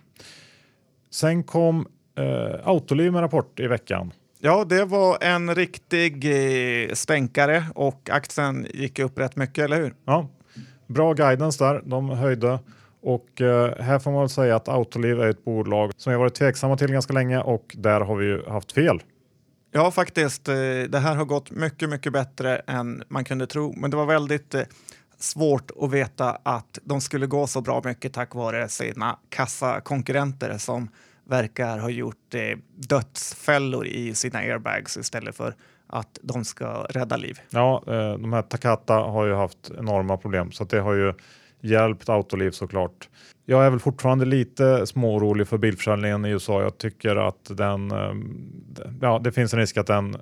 Sen 1.11 1.45
kom 1.45 1.87
eh, 2.19 2.69
Autoliv 2.69 3.13
med 3.13 3.23
rapport 3.23 3.61
i 3.61 3.67
veckan. 3.67 4.13
Ja, 4.41 4.65
det 4.65 4.85
var 4.85 5.19
en 5.21 5.55
riktig 5.55 6.25
eh, 6.25 6.93
stänkare 6.95 7.65
och 7.75 8.11
aktien 8.13 8.67
gick 8.75 8.99
upp 8.99 9.19
rätt 9.19 9.37
mycket, 9.37 9.65
eller 9.65 9.77
hur? 9.77 9.95
Ja. 10.05 10.29
Bra 10.87 11.13
guidance 11.13 11.65
där, 11.65 11.83
de 11.85 12.09
höjde 12.11 12.59
Och 13.03 13.41
eh, 13.41 13.75
här 13.81 13.99
får 13.99 14.11
man 14.11 14.21
väl 14.21 14.29
säga 14.29 14.57
att 14.57 14.69
Autoliv 14.69 15.21
är 15.21 15.29
ett 15.29 15.45
bolag 15.45 15.93
som 15.97 16.13
vi 16.13 16.19
varit 16.19 16.35
tveksamma 16.35 16.77
till 16.77 16.93
ganska 16.93 17.13
länge 17.13 17.41
och 17.41 17.77
där 17.79 18.01
har 18.01 18.17
vi 18.17 18.27
ju 18.27 18.45
haft 18.49 18.73
fel. 18.73 19.03
Ja, 19.73 19.91
faktiskt. 19.91 20.49
eh, 20.49 20.55
Det 20.89 20.99
här 20.99 21.15
har 21.17 21.25
gått 21.25 21.51
mycket, 21.51 21.89
mycket 21.91 22.13
bättre 22.13 22.57
än 22.57 23.03
man 23.09 23.25
kunde 23.25 23.47
tro. 23.47 23.75
Men 23.77 23.91
det 23.91 23.97
var 23.97 24.07
väldigt 24.07 24.55
eh, 24.55 24.63
svårt 25.19 25.71
att 25.81 25.91
veta 25.91 26.39
att 26.43 26.79
de 26.83 27.01
skulle 27.01 27.27
gå 27.27 27.47
så 27.47 27.61
bra 27.61 27.83
mycket 27.85 28.13
tack 28.13 28.35
vare 28.35 28.69
sina 28.69 29.19
kassakonkurrenter 29.29 30.59
som 30.59 30.89
verkar 31.25 31.79
ha 31.79 31.91
gjort 31.91 32.35
eh, 32.35 32.59
dödsfällor 32.77 33.87
i 33.87 34.15
sina 34.15 34.39
airbags 34.39 34.97
istället 34.97 35.37
för 35.37 35.55
att 35.87 36.19
de 36.23 36.45
ska 36.45 36.87
rädda 36.91 37.17
liv. 37.17 37.39
Ja, 37.51 37.83
eh, 37.87 38.19
de 38.19 38.33
här 38.33 38.43
Takata 38.43 38.95
har 38.95 39.27
ju 39.27 39.35
haft 39.35 39.71
enorma 39.79 40.17
problem 40.17 40.53
så 40.53 40.63
att 40.63 40.71
det 40.71 40.81
har 40.81 40.95
ju 40.95 41.15
hjälpt 41.61 42.09
Autoliv 42.09 42.51
såklart. 42.51 43.09
Jag 43.47 43.67
är 43.67 43.71
väl 43.71 43.81
fortfarande 43.81 44.25
lite 44.25 44.87
småorolig 44.87 45.49
för 45.49 45.59
bilförsäljningen 45.59 46.25
i 46.25 46.31
USA. 46.31 46.63
Jag 46.63 46.79
tycker 46.79 47.17
att 47.17 47.57
den, 47.57 47.91
eh, 47.91 48.15
ja, 49.01 49.21
det 49.25 49.33
finns 49.33 49.53
en 49.53 49.59
risk 49.59 49.77
att 49.77 49.87
den 49.87 50.17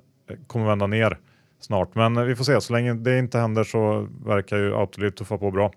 kommer 0.47 0.65
vända 0.65 0.87
ner 0.87 1.17
snart, 1.59 1.95
men 1.95 2.25
vi 2.25 2.35
får 2.35 2.43
se. 2.43 2.61
Så 2.61 2.73
länge 2.73 2.93
det 2.93 3.19
inte 3.19 3.39
händer 3.39 3.63
så 3.63 4.07
verkar 4.25 4.57
ju 4.57 4.75
Autoliv 4.75 5.09
tuffa 5.09 5.37
på 5.37 5.51
bra 5.51 5.71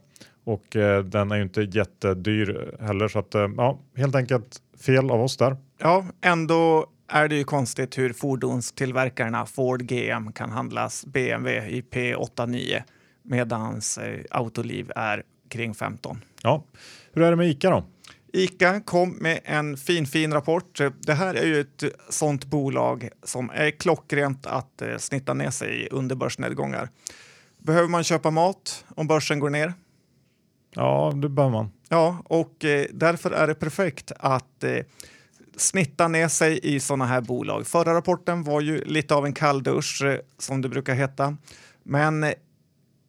och 0.46 0.76
eh, 0.76 1.04
den 1.04 1.30
är 1.30 1.36
ju 1.36 1.42
inte 1.42 1.62
jättedyr 1.62 2.76
heller 2.80 3.08
så 3.08 3.18
att 3.18 3.34
eh, 3.34 3.48
ja, 3.56 3.78
helt 3.96 4.14
enkelt 4.14 4.56
fel 4.80 5.10
av 5.10 5.20
oss 5.20 5.36
där. 5.36 5.56
Ja, 5.78 6.06
ändå 6.20 6.86
är 7.08 7.28
det 7.28 7.36
ju 7.36 7.44
konstigt 7.44 7.98
hur 7.98 8.12
fordonstillverkarna 8.12 9.46
Ford 9.46 9.82
GM 9.82 10.32
kan 10.32 10.50
handlas 10.50 11.06
BMW 11.06 11.70
i 11.70 11.80
P89 11.80 12.82
medan 13.22 13.80
eh, 14.00 14.20
Autoliv 14.30 14.92
är 14.96 15.22
kring 15.48 15.74
15. 15.74 16.20
Ja, 16.42 16.64
hur 17.12 17.22
är 17.22 17.30
det 17.30 17.36
med 17.36 17.48
ICA 17.48 17.70
då? 17.70 17.84
Ica 18.32 18.80
kom 18.80 19.10
med 19.10 19.40
en 19.44 19.76
fin, 19.76 20.06
fin 20.06 20.32
rapport. 20.32 20.80
Det 21.00 21.14
här 21.14 21.34
är 21.34 21.46
ju 21.46 21.60
ett 21.60 21.84
sånt 22.08 22.44
bolag 22.44 23.08
som 23.22 23.50
är 23.50 23.70
klockrent 23.70 24.46
att 24.46 24.82
eh, 24.82 24.96
snitta 24.96 25.34
ner 25.34 25.50
sig 25.50 25.82
i 25.82 25.88
under 25.90 26.16
börsnedgångar. 26.16 26.88
Behöver 27.58 27.88
man 27.88 28.04
köpa 28.04 28.30
mat 28.30 28.84
om 28.88 29.06
börsen 29.06 29.38
går 29.38 29.50
ner? 29.50 29.72
Ja, 30.76 31.12
det 31.14 31.28
bör 31.28 31.50
man. 31.50 31.70
Ja, 31.88 32.22
och 32.24 32.64
eh, 32.64 32.86
därför 32.92 33.30
är 33.30 33.46
det 33.46 33.54
perfekt 33.54 34.12
att 34.18 34.64
eh, 34.64 34.84
snitta 35.56 36.08
ner 36.08 36.28
sig 36.28 36.60
i 36.62 36.80
sådana 36.80 37.06
här 37.06 37.20
bolag. 37.20 37.66
Förra 37.66 37.94
rapporten 37.94 38.42
var 38.42 38.60
ju 38.60 38.84
lite 38.84 39.14
av 39.14 39.26
en 39.26 39.32
kalldusch, 39.32 40.02
eh, 40.04 40.18
som 40.38 40.62
det 40.62 40.68
brukar 40.68 40.94
heta. 40.94 41.36
Men 41.82 42.24
eh, 42.24 42.32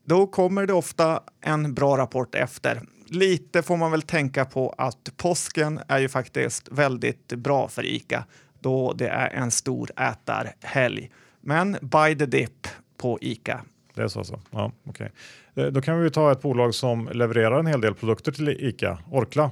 då 0.05 0.27
kommer 0.27 0.65
det 0.65 0.74
ofta 0.74 1.24
en 1.41 1.74
bra 1.74 1.97
rapport 1.97 2.36
efter. 2.36 2.81
Lite 3.07 3.63
får 3.63 3.77
man 3.77 3.91
väl 3.91 4.01
tänka 4.01 4.45
på 4.45 4.75
att 4.77 5.17
påsken 5.17 5.79
är 5.88 6.00
ju 6.00 6.09
faktiskt 6.09 6.67
väldigt 6.71 7.27
bra 7.27 7.67
för 7.67 7.86
ICA 7.86 8.25
då 8.59 8.93
det 8.93 9.07
är 9.07 9.29
en 9.29 9.51
stor 9.51 9.91
ätarhelg. 10.00 11.12
Men 11.41 11.77
buy 11.81 12.15
the 12.15 12.25
dip 12.25 12.67
på 12.97 13.17
ICA. 13.21 13.62
Det 13.93 14.01
är 14.01 14.07
så 14.07 14.19
alltså? 14.19 14.41
Ja, 14.51 14.71
okej. 14.86 15.12
Eh, 15.57 15.65
Då 15.65 15.81
kan 15.81 15.97
vi 15.97 16.03
ju 16.03 16.09
ta 16.09 16.31
ett 16.31 16.41
bolag 16.41 16.75
som 16.75 17.09
levererar 17.13 17.59
en 17.59 17.67
hel 17.67 17.81
del 17.81 17.93
produkter 17.93 18.31
till 18.31 18.49
ICA, 18.49 18.97
Orkla. 19.11 19.51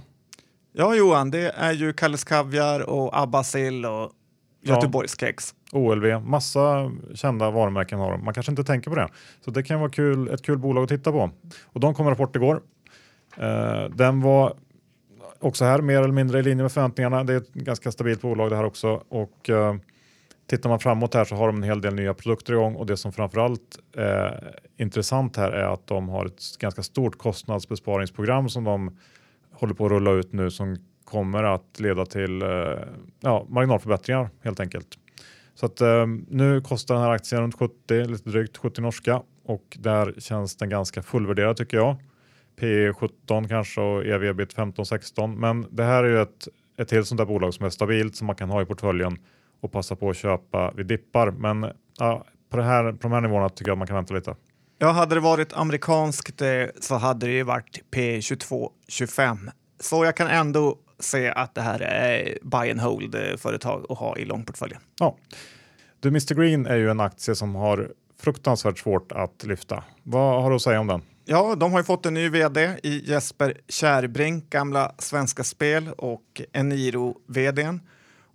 Ja, 0.74 0.96
Johan, 0.96 1.32
det 1.32 1.50
är 1.58 1.72
ju 1.72 1.94
Kalles 1.94 2.24
Kaviar 2.24 2.90
och 2.90 3.20
Abbasil 3.22 3.86
och 3.86 4.12
Ja. 4.68 4.76
Göteborgskex. 4.76 5.56
OLV, 5.72 6.22
massa 6.26 6.92
kända 7.14 7.52
varumärken 7.52 8.00
har 8.00 8.12
de. 8.12 8.24
Man 8.26 8.34
kanske 8.34 8.52
inte 8.52 8.64
tänker 8.64 8.90
på 8.90 8.96
det. 8.96 9.08
Så 9.46 9.52
det 9.52 9.64
kan 9.64 9.80
vara 9.80 9.90
kul, 9.90 10.28
ett 10.28 10.42
kul 10.42 10.58
bolag 10.58 10.84
att 10.84 10.90
titta 10.90 11.12
på. 11.12 11.30
Och 11.66 11.80
de 11.80 11.94
kom 11.94 12.06
med 12.06 12.12
rapport 12.12 12.36
igår. 12.36 12.62
Eh, 13.38 13.84
den 13.96 14.22
var 14.22 14.54
också 15.40 15.66
här 15.66 15.82
mer 15.82 15.98
eller 16.00 16.12
mindre 16.14 16.40
i 16.40 16.44
linje 16.44 16.62
med 16.64 16.72
förväntningarna. 16.72 17.24
Det 17.24 17.34
är 17.34 17.38
ett 17.38 17.54
ganska 17.54 17.92
stabilt 17.92 18.22
bolag 18.22 18.50
det 18.50 18.56
här 18.56 18.64
också. 18.66 19.04
Och 19.10 19.50
eh, 19.50 19.76
tittar 20.48 20.70
man 20.70 20.80
framåt 20.80 21.14
här 21.14 21.26
så 21.26 21.36
har 21.36 21.48
de 21.48 21.56
en 21.56 21.64
hel 21.64 21.82
del 21.82 21.96
nya 21.96 22.14
produkter 22.14 22.54
igång 22.54 22.76
och 22.76 22.86
det 22.86 22.98
som 22.98 23.12
framförallt 23.12 23.80
är 23.98 24.56
intressant 24.78 25.38
här 25.38 25.52
är 25.52 25.74
att 25.74 25.88
de 25.88 26.10
har 26.10 26.26
ett 26.26 26.58
ganska 26.60 26.84
stort 26.84 27.18
kostnadsbesparingsprogram 27.18 28.50
som 28.50 28.64
de 28.64 28.98
håller 29.52 29.74
på 29.74 29.86
att 29.86 29.92
rulla 29.92 30.12
ut 30.12 30.34
nu 30.34 30.52
som 30.52 30.78
kommer 31.04 31.44
att 31.44 31.80
leda 31.80 32.06
till 32.06 32.42
eh, 32.42 32.48
ja, 33.20 33.46
marginalförbättringar 33.50 34.30
helt 34.44 34.60
enkelt. 34.60 34.88
Så 35.56 35.66
att 35.66 35.82
eh, 35.82 36.06
nu 36.28 36.62
kostar 36.62 36.96
den 36.96 37.04
här 37.04 37.12
aktien 37.12 37.42
runt 37.42 37.56
70, 37.60 38.06
lite 38.06 38.30
drygt 38.30 38.58
70 38.58 38.82
norska 38.82 39.22
och 39.44 39.78
där 39.80 40.14
känns 40.18 40.56
den 40.56 40.70
ganska 40.70 41.04
fullvärderad 41.04 41.58
tycker 41.58 41.78
jag. 41.78 41.96
P 42.60 42.94
17 42.94 43.48
kanske 43.48 43.82
och 43.82 44.06
ev 44.06 44.24
ebit 44.24 44.56
15-16 44.56 45.36
men 45.36 45.68
det 45.70 45.84
här 45.84 46.04
är 46.04 46.10
ju 46.10 46.22
ett, 46.22 46.48
ett 46.78 46.88
till 46.88 47.06
sånt 47.06 47.18
där 47.18 47.26
bolag 47.26 47.54
som 47.54 47.66
är 47.66 47.70
stabilt 47.70 48.16
som 48.16 48.28
man 48.28 48.36
kan 48.36 48.50
ha 48.50 48.62
i 48.62 48.66
portföljen 48.66 49.18
och 49.62 49.72
passa 49.72 49.96
på 49.96 50.10
att 50.10 50.18
köpa 50.18 50.72
vid 50.72 50.86
dippar. 50.86 51.32
Men 51.32 51.72
ja, 51.98 52.26
på, 52.50 52.58
det 52.58 52.64
här, 52.64 52.92
på 52.92 52.98
de 53.02 53.12
här 53.12 53.22
nivåerna 53.22 53.50
tycker 53.50 53.72
jag 53.72 53.78
man 53.78 53.88
kan 53.88 53.96
vänta 53.96 54.14
lite. 54.14 54.36
Ja, 54.78 54.92
hade 54.92 55.16
det 55.16 55.22
varit 55.22 55.54
amerikanskt 55.54 56.42
eh, 56.42 56.48
så 56.82 56.96
hade 56.96 57.26
det 57.26 57.32
ju 57.32 57.44
varit 57.44 57.84
P2225. 57.92 59.38
Så 59.80 60.06
jag 60.06 60.16
kan 60.16 60.28
ändå 60.28 60.78
se 61.00 61.30
att 61.30 61.56
det 61.56 61.62
här 61.62 61.80
är 61.80 62.38
buy 62.42 62.72
and 62.72 62.80
hold 62.80 63.16
eh, 63.16 63.38
företag 63.38 63.86
att 63.90 63.98
ha 63.98 64.18
i 64.18 64.26
långportföljen. 64.26 64.82
Ja. 65.00 65.18
Du, 66.00 66.10
Mr 66.10 66.36
Green 66.36 66.66
är 66.66 66.76
ju 66.76 66.90
en 66.90 67.00
aktie 67.00 67.36
som 67.36 67.56
har 67.56 67.92
fruktansvärt 68.20 68.80
svårt 68.80 69.12
att 69.12 69.44
lyfta. 69.44 69.84
Vad 70.04 70.44
har 70.44 70.50
du 70.50 70.56
att 70.56 70.62
säga 70.62 70.80
om 70.80 70.88
den? 70.88 71.02
Ja, 71.26 71.56
de 71.56 71.72
har 71.72 71.80
ju 71.80 71.84
fått 71.84 72.06
en 72.06 72.14
ny 72.14 72.30
vd 72.30 72.78
i 72.84 73.12
Jesper 73.12 73.58
Kärrbrink, 73.68 74.50
gamla 74.50 74.92
Svenska 74.98 75.44
Spel 75.44 75.90
och 75.98 76.42
Eniro-vdn. 76.54 77.80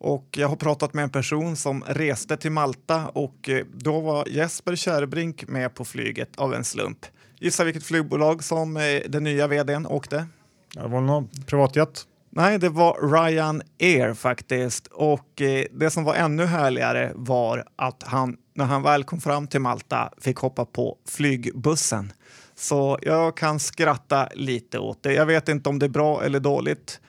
Och 0.01 0.27
jag 0.37 0.49
har 0.49 0.57
pratat 0.57 0.95
med 0.95 1.05
en 1.05 1.11
person 1.11 1.57
som 1.57 1.85
reste 1.87 2.37
till 2.37 2.53
Malta 2.53 3.09
och 3.09 3.49
eh, 3.49 3.65
då 3.73 4.01
var 4.01 4.29
Jesper 4.29 4.77
Kärrbrink 4.77 5.49
med 5.49 5.75
på 5.75 5.85
flyget 5.85 6.37
av 6.37 6.55
en 6.55 6.65
slump. 6.65 7.07
Gissa 7.39 7.65
vilket 7.65 7.85
flygbolag 7.85 8.45
som 8.45 8.77
eh, 8.77 8.83
den 9.09 9.25
nya 9.25 9.47
vdn 9.47 9.87
åkte? 9.87 10.27
Det 10.75 10.89
var 10.89 11.01
någon 11.01 11.29
privatjet? 11.47 12.07
Nej, 12.31 12.59
det 12.59 12.69
var 12.69 13.13
Ryan 13.13 13.63
Air 13.81 14.15
faktiskt. 14.15 14.87
Och 14.87 15.43
eh, 15.43 15.65
det 15.73 15.91
som 15.91 16.05
var 16.05 16.15
ännu 16.15 16.45
härligare 16.45 17.13
var 17.15 17.65
att 17.77 18.03
han, 18.03 18.37
när 18.55 18.65
han 18.65 18.83
väl 18.83 19.05
kom 19.05 19.21
fram 19.21 19.47
till 19.47 19.61
Malta, 19.61 20.13
fick 20.21 20.37
hoppa 20.37 20.65
på 20.65 20.97
flygbussen. 21.09 22.13
Så 22.55 22.99
jag 23.03 23.37
kan 23.37 23.61
skratta 23.61 24.29
lite 24.35 24.79
åt 24.79 25.03
det. 25.03 25.13
Jag 25.13 25.27
vet 25.27 25.49
inte 25.49 25.69
om 25.69 25.79
det 25.79 25.87
är 25.87 25.91
bra 25.91 26.25
eller 26.25 26.41
dåligt, 26.41 27.01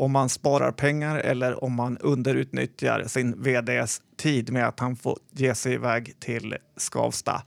om 0.00 0.12
man 0.12 0.28
sparar 0.28 0.72
pengar 0.72 1.16
eller 1.16 1.64
om 1.64 1.74
man 1.74 1.98
underutnyttjar 1.98 3.04
sin 3.06 3.42
vds 3.42 4.02
tid 4.16 4.52
med 4.52 4.68
att 4.68 4.80
han 4.80 4.96
får 4.96 5.18
ge 5.30 5.54
sig 5.54 5.72
iväg 5.74 6.20
till 6.20 6.56
Skavsta. 6.76 7.42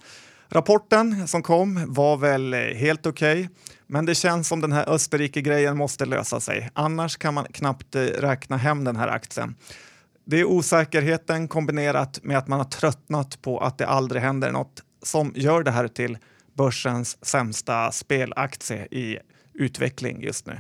Rapporten 0.49 1.27
som 1.27 1.43
kom 1.43 1.93
var 1.93 2.17
väl 2.17 2.53
helt 2.53 3.05
okej, 3.05 3.49
men 3.87 4.05
det 4.05 4.15
känns 4.15 4.47
som 4.47 4.61
den 4.61 4.71
här 4.71 4.89
Österrike-grejen 4.89 5.77
måste 5.77 6.05
lösa 6.05 6.39
sig. 6.39 6.69
Annars 6.73 7.17
kan 7.17 7.33
man 7.33 7.45
knappt 7.45 7.95
eh, 7.95 8.01
räkna 8.01 8.57
hem 8.57 8.83
den 8.83 8.95
här 8.95 9.07
aktien. 9.07 9.55
Det 10.25 10.39
är 10.39 10.45
osäkerheten 10.45 11.47
kombinerat 11.47 12.19
med 12.23 12.37
att 12.37 12.47
man 12.47 12.59
har 12.59 12.65
tröttnat 12.65 13.41
på 13.41 13.59
att 13.59 13.77
det 13.77 13.87
aldrig 13.87 14.21
händer 14.21 14.51
något 14.51 14.83
som 15.03 15.33
gör 15.35 15.63
det 15.63 15.71
här 15.71 15.87
till 15.87 16.17
börsens 16.53 17.25
sämsta 17.25 17.91
spelaktie 17.91 18.87
i 18.91 19.17
utveckling 19.53 20.21
just 20.21 20.45
nu. 20.45 20.59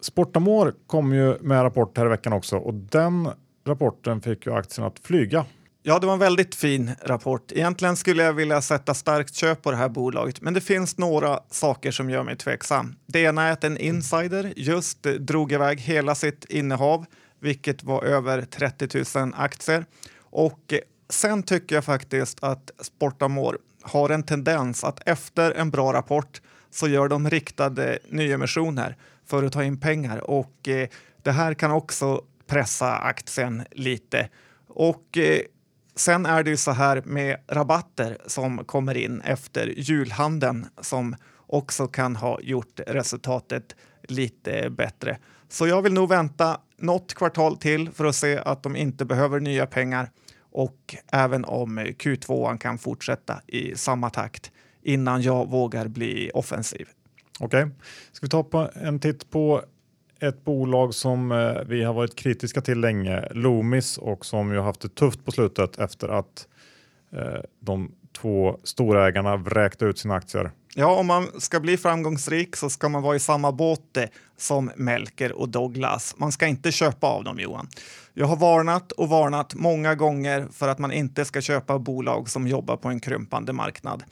Sportamor 0.00 0.74
kom 0.86 1.12
ju 1.12 1.38
med 1.40 1.62
rapport 1.62 1.98
här 1.98 2.06
i 2.06 2.08
veckan 2.08 2.32
också 2.32 2.56
och 2.56 2.74
den 2.74 3.28
rapporten 3.66 4.20
fick 4.20 4.46
ju 4.46 4.52
aktien 4.52 4.86
att 4.86 4.98
flyga. 4.98 5.44
Ja, 5.82 5.98
det 5.98 6.06
var 6.06 6.12
en 6.12 6.18
väldigt 6.18 6.54
fin 6.54 6.90
rapport. 7.02 7.52
Egentligen 7.52 7.96
skulle 7.96 8.22
jag 8.22 8.32
vilja 8.32 8.62
sätta 8.62 8.94
starkt 8.94 9.34
köp 9.34 9.62
på 9.62 9.70
det 9.70 9.76
här 9.76 9.88
bolaget, 9.88 10.40
men 10.40 10.54
det 10.54 10.60
finns 10.60 10.98
några 10.98 11.40
saker 11.50 11.90
som 11.90 12.10
gör 12.10 12.22
mig 12.22 12.36
tveksam. 12.36 12.96
Det 13.06 13.20
ena 13.20 13.42
är 13.42 13.52
att 13.52 13.64
en 13.64 13.78
insider 13.78 14.52
just 14.56 15.02
drog 15.02 15.52
iväg 15.52 15.80
hela 15.80 16.14
sitt 16.14 16.44
innehav, 16.44 17.06
vilket 17.40 17.82
var 17.82 18.02
över 18.04 18.42
30 18.42 19.18
000 19.18 19.32
aktier. 19.36 19.84
Och 20.20 20.74
sen 21.10 21.42
tycker 21.42 21.74
jag 21.74 21.84
faktiskt 21.84 22.44
att 22.44 22.70
Sportamor 22.80 23.58
har 23.82 24.10
en 24.10 24.22
tendens 24.22 24.84
att 24.84 25.08
efter 25.08 25.52
en 25.52 25.70
bra 25.70 25.92
rapport 25.92 26.40
så 26.70 26.88
gör 26.88 27.08
de 27.08 27.30
riktade 27.30 27.98
nyemissioner 28.08 28.96
för 29.28 29.42
att 29.42 29.52
ta 29.52 29.64
in 29.64 29.80
pengar 29.80 30.30
och 30.30 30.68
eh, 30.68 30.88
det 31.22 31.32
här 31.32 31.54
kan 31.54 31.70
också 31.70 32.24
pressa 32.46 32.96
aktien 32.96 33.64
lite. 33.70 34.28
Och 34.68 35.18
eh, 35.18 35.40
sen 35.96 36.26
är 36.26 36.42
det 36.42 36.50
ju 36.50 36.56
så 36.56 36.70
här 36.70 37.02
med 37.04 37.36
rabatter 37.48 38.18
som 38.26 38.64
kommer 38.64 38.96
in 38.96 39.20
efter 39.20 39.66
julhandeln 39.66 40.66
som 40.80 41.16
också 41.46 41.86
kan 41.86 42.16
ha 42.16 42.40
gjort 42.40 42.80
resultatet 42.86 43.76
lite 44.02 44.70
bättre. 44.70 45.18
Så 45.48 45.66
jag 45.66 45.82
vill 45.82 45.92
nog 45.92 46.08
vänta 46.08 46.60
något 46.76 47.14
kvartal 47.14 47.56
till 47.56 47.90
för 47.90 48.04
att 48.04 48.14
se 48.14 48.38
att 48.38 48.62
de 48.62 48.76
inte 48.76 49.04
behöver 49.04 49.40
nya 49.40 49.66
pengar 49.66 50.10
och 50.50 50.96
även 51.12 51.44
om 51.44 51.78
Q2 51.78 52.58
kan 52.58 52.78
fortsätta 52.78 53.40
i 53.46 53.74
samma 53.76 54.10
takt 54.10 54.52
innan 54.82 55.22
jag 55.22 55.50
vågar 55.50 55.88
bli 55.88 56.30
offensiv. 56.34 56.88
Okej, 57.40 57.68
ska 58.12 58.26
vi 58.26 58.30
ta 58.30 58.44
på 58.44 58.70
en 58.74 59.00
titt 59.00 59.30
på 59.30 59.62
ett 60.20 60.44
bolag 60.44 60.94
som 60.94 61.32
eh, 61.32 61.62
vi 61.66 61.84
har 61.84 61.94
varit 61.94 62.16
kritiska 62.16 62.60
till 62.60 62.80
länge, 62.80 63.28
Loomis, 63.30 63.98
och 63.98 64.26
som 64.26 64.52
ju 64.52 64.60
haft 64.60 64.80
det 64.80 64.94
tufft 64.94 65.24
på 65.24 65.30
slutet 65.30 65.78
efter 65.78 66.08
att 66.08 66.48
eh, 67.12 67.40
de 67.60 67.92
två 68.20 68.58
storägarna 68.64 69.36
vräkte 69.36 69.84
ut 69.84 69.98
sina 69.98 70.14
aktier. 70.14 70.50
Ja, 70.74 70.94
om 70.94 71.06
man 71.06 71.40
ska 71.40 71.60
bli 71.60 71.76
framgångsrik 71.76 72.56
så 72.56 72.70
ska 72.70 72.88
man 72.88 73.02
vara 73.02 73.16
i 73.16 73.20
samma 73.20 73.52
båt 73.52 73.96
eh, 73.96 74.04
som 74.36 74.70
Melker 74.76 75.32
och 75.32 75.48
Douglas. 75.48 76.14
Man 76.18 76.32
ska 76.32 76.46
inte 76.46 76.72
köpa 76.72 77.06
av 77.06 77.24
dem, 77.24 77.38
Johan. 77.38 77.68
Jag 78.14 78.26
har 78.26 78.36
varnat 78.36 78.92
och 78.92 79.08
varnat 79.08 79.54
många 79.54 79.94
gånger 79.94 80.48
för 80.52 80.68
att 80.68 80.78
man 80.78 80.92
inte 80.92 81.24
ska 81.24 81.40
köpa 81.40 81.78
bolag 81.78 82.30
som 82.30 82.46
jobbar 82.46 82.76
på 82.76 82.88
en 82.88 83.00
krympande 83.00 83.52
marknad. 83.52 84.02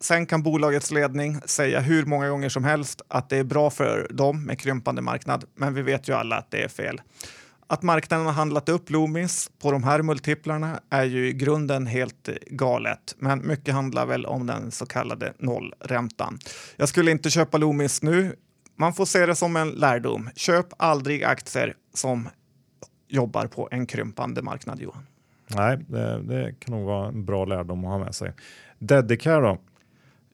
Sen 0.00 0.26
kan 0.26 0.42
bolagets 0.42 0.90
ledning 0.90 1.40
säga 1.40 1.80
hur 1.80 2.04
många 2.04 2.28
gånger 2.28 2.48
som 2.48 2.64
helst 2.64 3.02
att 3.08 3.28
det 3.28 3.36
är 3.36 3.44
bra 3.44 3.70
för 3.70 4.06
dem 4.10 4.44
med 4.44 4.58
krympande 4.58 5.02
marknad, 5.02 5.44
men 5.54 5.74
vi 5.74 5.82
vet 5.82 6.08
ju 6.08 6.12
alla 6.12 6.36
att 6.36 6.50
det 6.50 6.62
är 6.62 6.68
fel. 6.68 7.00
Att 7.70 7.82
marknaden 7.82 8.26
har 8.26 8.32
handlat 8.32 8.68
upp 8.68 8.90
Loomis 8.90 9.50
på 9.62 9.72
de 9.72 9.82
här 9.84 10.02
multiplarna 10.02 10.80
är 10.90 11.04
ju 11.04 11.28
i 11.28 11.32
grunden 11.32 11.86
helt 11.86 12.28
galet, 12.46 13.14
men 13.18 13.46
mycket 13.46 13.74
handlar 13.74 14.06
väl 14.06 14.26
om 14.26 14.46
den 14.46 14.70
så 14.70 14.86
kallade 14.86 15.32
nollräntan. 15.38 16.38
Jag 16.76 16.88
skulle 16.88 17.10
inte 17.10 17.30
köpa 17.30 17.58
Loomis 17.58 18.02
nu. 18.02 18.36
Man 18.76 18.92
får 18.92 19.04
se 19.04 19.26
det 19.26 19.34
som 19.34 19.56
en 19.56 19.70
lärdom. 19.70 20.30
Köp 20.36 20.66
aldrig 20.76 21.24
aktier 21.24 21.74
som 21.94 22.28
jobbar 23.08 23.46
på 23.46 23.68
en 23.70 23.86
krympande 23.86 24.42
marknad, 24.42 24.80
Johan. 24.80 25.06
Nej, 25.46 25.78
det, 25.88 26.22
det 26.22 26.54
kan 26.58 26.74
nog 26.74 26.86
vara 26.86 27.08
en 27.08 27.24
bra 27.24 27.44
lärdom 27.44 27.84
att 27.84 27.90
ha 27.90 27.98
med 27.98 28.14
sig. 28.14 28.32
Dedicare 28.78 29.40
då? 29.40 29.58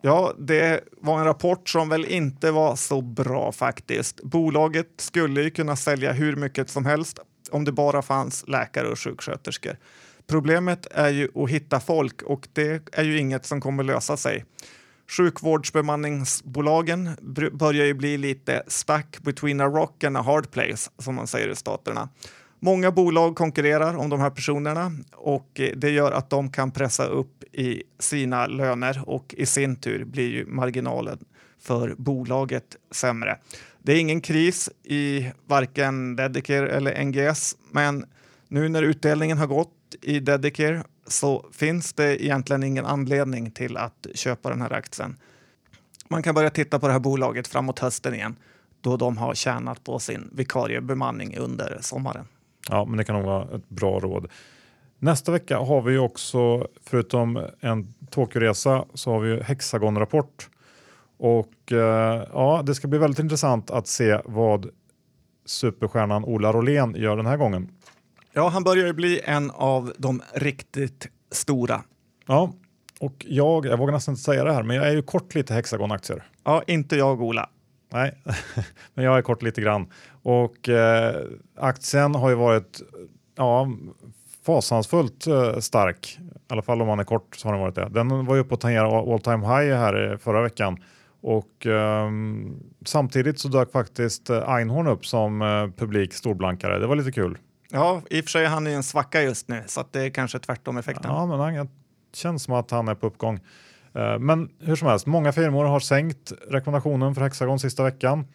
Ja, 0.07 0.35
det 0.39 0.81
var 1.01 1.19
en 1.19 1.25
rapport 1.25 1.69
som 1.69 1.89
väl 1.89 2.05
inte 2.05 2.51
var 2.51 2.77
så 2.77 3.01
bra 3.01 3.53
faktiskt. 3.53 4.23
Bolaget 4.23 4.89
skulle 4.97 5.43
ju 5.43 5.51
kunna 5.51 5.77
sälja 5.77 6.13
hur 6.13 6.37
mycket 6.37 6.71
som 6.71 6.87
helst 6.87 7.19
om 7.51 7.65
det 7.65 7.73
bara 7.73 8.03
fanns 8.03 8.49
läkare 8.49 8.89
och 8.89 8.99
sjuksköterskor. 8.99 9.77
Problemet 10.27 10.87
är 10.91 11.09
ju 11.09 11.29
att 11.35 11.51
hitta 11.51 11.81
folk 11.81 12.23
och 12.23 12.49
det 12.53 12.89
är 12.93 13.05
ju 13.05 13.19
inget 13.19 13.47
som 13.47 13.61
kommer 13.61 13.85
lösa 13.85 14.17
sig. 14.17 14.45
Sjukvårdsbemanningsbolagen 15.11 17.11
börjar 17.53 17.87
ju 17.87 17.95
bli 17.95 18.19
lite 18.19 18.63
stuck 18.67 19.19
between 19.23 19.61
a 19.61 19.67
rock 19.67 20.05
and 20.05 20.17
a 20.17 20.23
hard 20.23 20.51
place, 20.51 20.91
som 20.99 21.15
man 21.15 21.27
säger 21.27 21.49
i 21.49 21.57
staterna. 21.57 22.09
Många 22.65 22.91
bolag 22.91 23.37
konkurrerar 23.37 23.97
om 23.97 24.11
de 24.11 24.21
här 24.21 24.31
personerna 24.31 24.93
och 25.13 25.61
eh, 25.61 25.77
det 25.77 25.91
gör 25.91 26.13
att 26.13 26.31
de 26.31 26.51
kan 26.51 26.71
pressa 26.71 27.07
upp 27.07 27.45
i 27.53 27.83
sina 27.99 28.47
löner 28.47 29.03
och 29.07 29.35
i 29.39 29.47
sin 29.47 29.77
tur 29.77 30.05
blir 30.05 30.29
ju 30.29 30.47
marginalen 30.47 31.19
för 31.61 31.95
bolaget 31.99 32.77
sämre. 32.91 33.39
Det 33.83 33.93
är 33.93 34.01
ingen 34.01 34.21
kris 34.21 34.71
i 34.83 35.31
varken 35.47 36.17
Dedicare 36.17 36.71
eller 36.71 37.05
NGS, 37.05 37.57
men 37.71 38.07
nu 38.49 38.69
när 38.69 38.83
utdelningen 38.83 39.39
har 39.39 39.47
gått 39.47 39.95
i 40.03 40.21
Dedicare 40.21 40.85
så 41.07 41.47
finns 41.53 41.93
det 41.93 42.25
egentligen 42.25 42.63
ingen 42.63 42.87
anledning 42.87 43.51
till 43.51 43.77
att 43.77 44.07
köpa 44.15 44.51
den 44.51 44.61
här 44.61 44.73
aktien. 44.73 45.17
Man 46.09 46.23
kan 46.23 46.35
börja 46.35 46.51
titta 46.51 46.79
på 46.79 46.87
det 46.87 46.93
här 46.93 47.01
bolaget 47.01 47.49
framåt 47.49 47.79
hösten 47.79 48.15
igen 48.15 48.37
då 48.81 48.97
de 48.97 49.17
har 49.17 49.35
tjänat 49.35 49.85
på 49.85 49.99
sin 49.99 50.31
vikariebemanning 50.33 51.37
under 51.37 51.79
sommaren. 51.81 52.27
Ja, 52.71 52.85
men 52.85 52.97
det 52.97 53.05
kan 53.05 53.17
nog 53.17 53.25
vara 53.25 53.57
ett 53.57 53.69
bra 53.69 54.01
råd. 54.01 54.31
Nästa 54.99 55.33
vecka 55.33 55.59
har 55.59 55.83
vi 55.83 55.99
också, 55.99 56.69
förutom 56.85 57.47
en 57.61 57.95
Tokyoresa, 58.11 58.85
så 58.95 59.11
har 59.11 59.21
vi 59.21 59.43
Hexagon-rapport. 59.43 60.49
Och 61.17 61.73
eh, 61.73 62.27
ja, 62.33 62.63
det 62.67 62.75
ska 62.75 62.89
bli 62.89 62.99
väldigt 62.99 63.19
intressant 63.19 63.71
att 63.71 63.87
se 63.87 64.21
vad 64.25 64.71
superstjärnan 65.45 66.25
Ola 66.25 66.53
Rolén 66.53 66.95
gör 66.97 67.17
den 67.17 67.27
här 67.27 67.37
gången. 67.37 67.69
Ja, 68.33 68.49
han 68.49 68.65
börjar 68.65 68.93
bli 68.93 69.21
en 69.25 69.51
av 69.51 69.93
de 69.99 70.23
riktigt 70.35 71.09
stora. 71.31 71.83
Ja, 72.27 72.53
och 73.01 73.27
jag, 73.29 73.67
jag 73.67 73.79
vågar 73.79 73.93
nästan 73.93 74.13
inte 74.13 74.23
säga 74.23 74.45
det 74.45 74.53
här, 74.53 74.63
men 74.63 74.77
jag 74.77 74.89
är 74.89 74.93
ju 74.93 75.03
kort 75.03 75.35
lite 75.35 75.55
Hexagon-aktier. 75.55 76.23
Ja, 76.45 76.63
inte 76.67 76.97
jag 76.97 77.23
Ola. 77.23 77.49
Nej, 77.95 78.15
men 78.95 79.05
jag 79.05 79.19
är 79.19 79.23
kort 79.23 79.43
lite 79.43 79.61
grann. 79.61 79.87
Och 80.23 80.69
eh, 80.69 81.23
aktien 81.57 82.15
har 82.15 82.29
ju 82.29 82.35
varit 82.35 82.83
ja, 83.37 83.69
fasansfullt 84.47 85.27
eh, 85.27 85.59
stark. 85.59 86.19
I 86.21 86.53
alla 86.53 86.63
fall 86.63 86.81
om 86.81 86.87
man 86.87 87.01
är 87.01 87.05
kort 87.05 87.37
så 87.37 87.49
har 87.49 87.53
den 87.53 87.61
varit 87.61 87.75
det. 87.75 87.89
Den 87.89 88.27
var 88.27 88.35
ju 88.35 88.41
uppe 88.41 88.55
och 88.55 88.61
tangerade 88.61 89.13
all 89.13 89.21
time 89.21 89.47
high 89.47 89.77
här 89.77 90.17
förra 90.17 90.43
veckan. 90.43 90.79
Och 91.21 91.67
eh, 91.67 92.11
samtidigt 92.85 93.39
så 93.39 93.49
dök 93.49 93.73
faktiskt 93.73 94.31
eh, 94.31 94.49
Einhorn 94.49 94.87
upp 94.87 95.07
som 95.07 95.43
eh, 95.43 95.69
publik 95.77 96.15
storblankare. 96.15 96.79
Det 96.79 96.87
var 96.87 96.97
lite 96.97 97.13
kul. 97.13 97.39
Ja, 97.71 98.03
i 98.11 98.21
och 98.21 98.25
för 98.25 98.31
sig 98.31 98.45
är 98.45 98.49
han 98.49 98.67
i 98.67 98.73
en 98.73 98.83
svacka 98.83 99.23
just 99.23 99.49
nu 99.49 99.63
så 99.67 99.81
att 99.81 99.93
det 99.93 100.03
är 100.03 100.11
kanske 100.11 100.39
tvärtom 100.39 100.77
effekten. 100.77 101.11
Ja, 101.11 101.27
men 101.27 101.41
han 101.41 101.69
känns 102.15 102.43
som 102.43 102.55
att 102.55 102.71
han 102.71 102.89
är 102.89 102.95
på 102.95 103.07
uppgång. 103.07 103.41
Eh, 103.95 104.19
men 104.19 104.49
hur 104.61 104.77
som 104.77 104.89
helst, 104.89 105.07
många 105.07 105.33
firmor 105.33 105.65
har 105.65 105.81
sänkt 105.81 106.33
rekommendationen 106.49 107.15
för 107.15 107.23
Hexagon 107.23 107.59
sista 107.59 107.83
veckan 107.83 108.27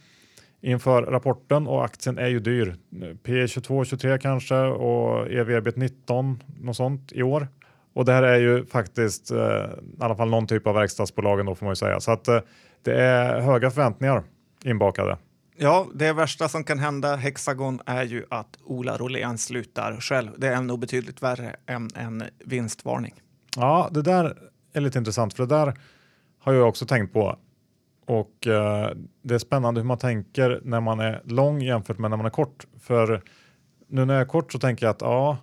inför 0.61 1.01
rapporten 1.01 1.67
och 1.67 1.85
aktien 1.85 2.17
är 2.17 2.27
ju 2.27 2.39
dyr. 2.39 2.75
P 3.23 3.47
22, 3.47 3.85
23 3.85 4.17
kanske 4.17 4.55
och 4.55 5.31
ev 5.31 5.51
ebit 5.51 5.75
19, 5.75 6.43
något 6.61 6.75
sånt 6.75 7.11
i 7.11 7.23
år. 7.23 7.47
Och 7.93 8.05
det 8.05 8.13
här 8.13 8.23
är 8.23 8.39
ju 8.39 8.65
faktiskt 8.65 9.31
eh, 9.31 9.37
i 9.37 10.03
alla 10.03 10.15
fall 10.15 10.29
någon 10.29 10.47
typ 10.47 10.67
av 10.67 10.75
verkstadsbolagen 10.75 11.45
då 11.45 11.55
får 11.55 11.65
man 11.65 11.71
ju 11.71 11.75
säga. 11.75 11.99
Så 11.99 12.11
att 12.11 12.27
eh, 12.27 12.39
det 12.83 13.01
är 13.01 13.39
höga 13.39 13.71
förväntningar 13.71 14.23
inbakade. 14.63 15.17
Ja, 15.57 15.87
det 15.93 16.13
värsta 16.13 16.49
som 16.49 16.63
kan 16.63 16.79
hända 16.79 17.15
Hexagon 17.15 17.79
är 17.85 18.03
ju 18.03 18.25
att 18.29 18.57
Ola 18.63 18.97
Rolén 18.97 19.37
slutar 19.37 19.97
själv. 19.99 20.29
Det 20.37 20.47
är 20.47 20.61
nog 20.61 20.79
betydligt 20.79 21.23
värre 21.23 21.55
än 21.65 21.89
en 21.95 22.23
vinstvarning. 22.45 23.13
Ja, 23.55 23.89
det 23.91 24.01
där 24.01 24.37
är 24.73 24.81
lite 24.81 24.97
intressant 24.97 25.33
för 25.33 25.45
det 25.45 25.55
där 25.55 25.73
har 26.39 26.53
jag 26.53 26.69
också 26.69 26.85
tänkt 26.85 27.13
på. 27.13 27.39
Och 28.05 28.47
eh, 28.47 28.91
det 29.21 29.33
är 29.35 29.39
spännande 29.39 29.81
hur 29.81 29.87
man 29.87 29.97
tänker 29.97 30.61
när 30.63 30.81
man 30.81 30.99
är 30.99 31.21
lång 31.25 31.61
jämfört 31.61 31.97
med 31.97 32.09
när 32.09 32.17
man 32.17 32.25
är 32.25 32.29
kort. 32.29 32.65
För 32.79 33.23
nu 33.87 34.05
när 34.05 34.13
jag 34.13 34.21
är 34.21 34.27
kort 34.27 34.51
så 34.51 34.59
tänker 34.59 34.85
jag 34.85 34.91
att 34.91 35.01
ja, 35.01 35.37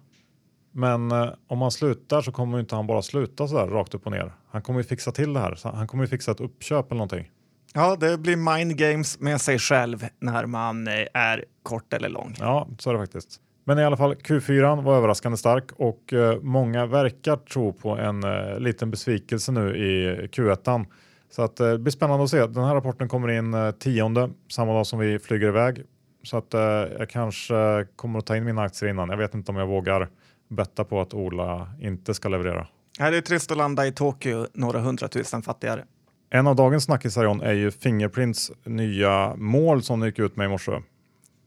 men 0.72 1.12
eh, 1.12 1.28
om 1.46 1.62
han 1.62 1.70
slutar 1.70 2.22
så 2.22 2.32
kommer 2.32 2.60
inte 2.60 2.74
han 2.74 2.86
bara 2.86 3.02
sluta 3.02 3.48
så 3.48 3.54
där 3.54 3.66
rakt 3.66 3.94
upp 3.94 4.06
och 4.06 4.12
ner. 4.12 4.32
Han 4.50 4.62
kommer 4.62 4.80
ju 4.80 4.84
fixa 4.84 5.12
till 5.12 5.32
det 5.32 5.40
här. 5.40 5.58
Han 5.62 5.86
kommer 5.86 6.04
ju 6.04 6.08
fixa 6.08 6.32
ett 6.32 6.40
uppköp 6.40 6.86
eller 6.86 6.98
någonting. 6.98 7.30
Ja, 7.74 7.96
det 7.96 8.18
blir 8.18 8.36
mind 8.36 8.76
games 8.76 9.20
med 9.20 9.40
sig 9.40 9.58
själv 9.58 10.06
när 10.18 10.46
man 10.46 10.88
eh, 10.88 11.06
är 11.14 11.44
kort 11.62 11.92
eller 11.92 12.08
lång. 12.08 12.34
Ja, 12.38 12.68
så 12.78 12.90
är 12.90 12.94
det 12.94 13.00
faktiskt. 13.00 13.40
Men 13.68 13.78
i 13.78 13.84
alla 13.84 13.96
fall 13.96 14.14
Q4 14.14 14.82
var 14.82 14.96
överraskande 14.96 15.38
stark 15.38 15.64
och 15.76 16.12
eh, 16.12 16.40
många 16.40 16.86
verkar 16.86 17.36
tro 17.36 17.72
på 17.72 17.90
en 17.90 18.24
eh, 18.24 18.58
liten 18.58 18.90
besvikelse 18.90 19.52
nu 19.52 19.76
i 19.76 20.26
Q1. 20.26 20.86
Så 21.30 21.42
att, 21.42 21.60
eh, 21.60 21.68
det 21.68 21.78
blir 21.78 21.92
spännande 21.92 22.24
att 22.24 22.30
se. 22.30 22.46
Den 22.46 22.64
här 22.64 22.74
rapporten 22.74 23.08
kommer 23.08 23.30
in 23.30 23.54
eh, 23.54 23.70
tionde, 23.70 24.30
samma 24.48 24.72
dag 24.72 24.86
som 24.86 24.98
vi 24.98 25.18
flyger 25.18 25.48
iväg. 25.48 25.82
Så 26.22 26.36
att 26.36 26.54
eh, 26.54 26.60
jag 26.98 27.10
kanske 27.10 27.86
kommer 27.96 28.18
att 28.18 28.26
ta 28.26 28.36
in 28.36 28.44
mina 28.44 28.62
aktier 28.62 28.90
innan. 28.90 29.10
Jag 29.10 29.16
vet 29.16 29.34
inte 29.34 29.52
om 29.52 29.56
jag 29.56 29.66
vågar 29.66 30.08
betta 30.48 30.84
på 30.84 31.00
att 31.00 31.14
Ola 31.14 31.68
inte 31.80 32.14
ska 32.14 32.28
leverera. 32.28 32.66
Det 32.98 33.04
är 33.04 33.20
trist 33.20 33.50
att 33.50 33.56
landa 33.56 33.86
i 33.86 33.92
Tokyo 33.92 34.46
några 34.52 34.80
hundratusen 34.80 35.42
fattigare. 35.42 35.84
En 36.30 36.46
av 36.46 36.56
dagens 36.56 36.84
snackisar 36.84 37.44
är 37.44 37.52
ju 37.52 37.70
Fingerprints 37.70 38.52
nya 38.64 39.34
mål 39.36 39.82
som 39.82 40.00
de 40.00 40.06
gick 40.06 40.18
ut 40.18 40.36
med 40.36 40.44
i 40.44 40.48
morse. 40.48 40.72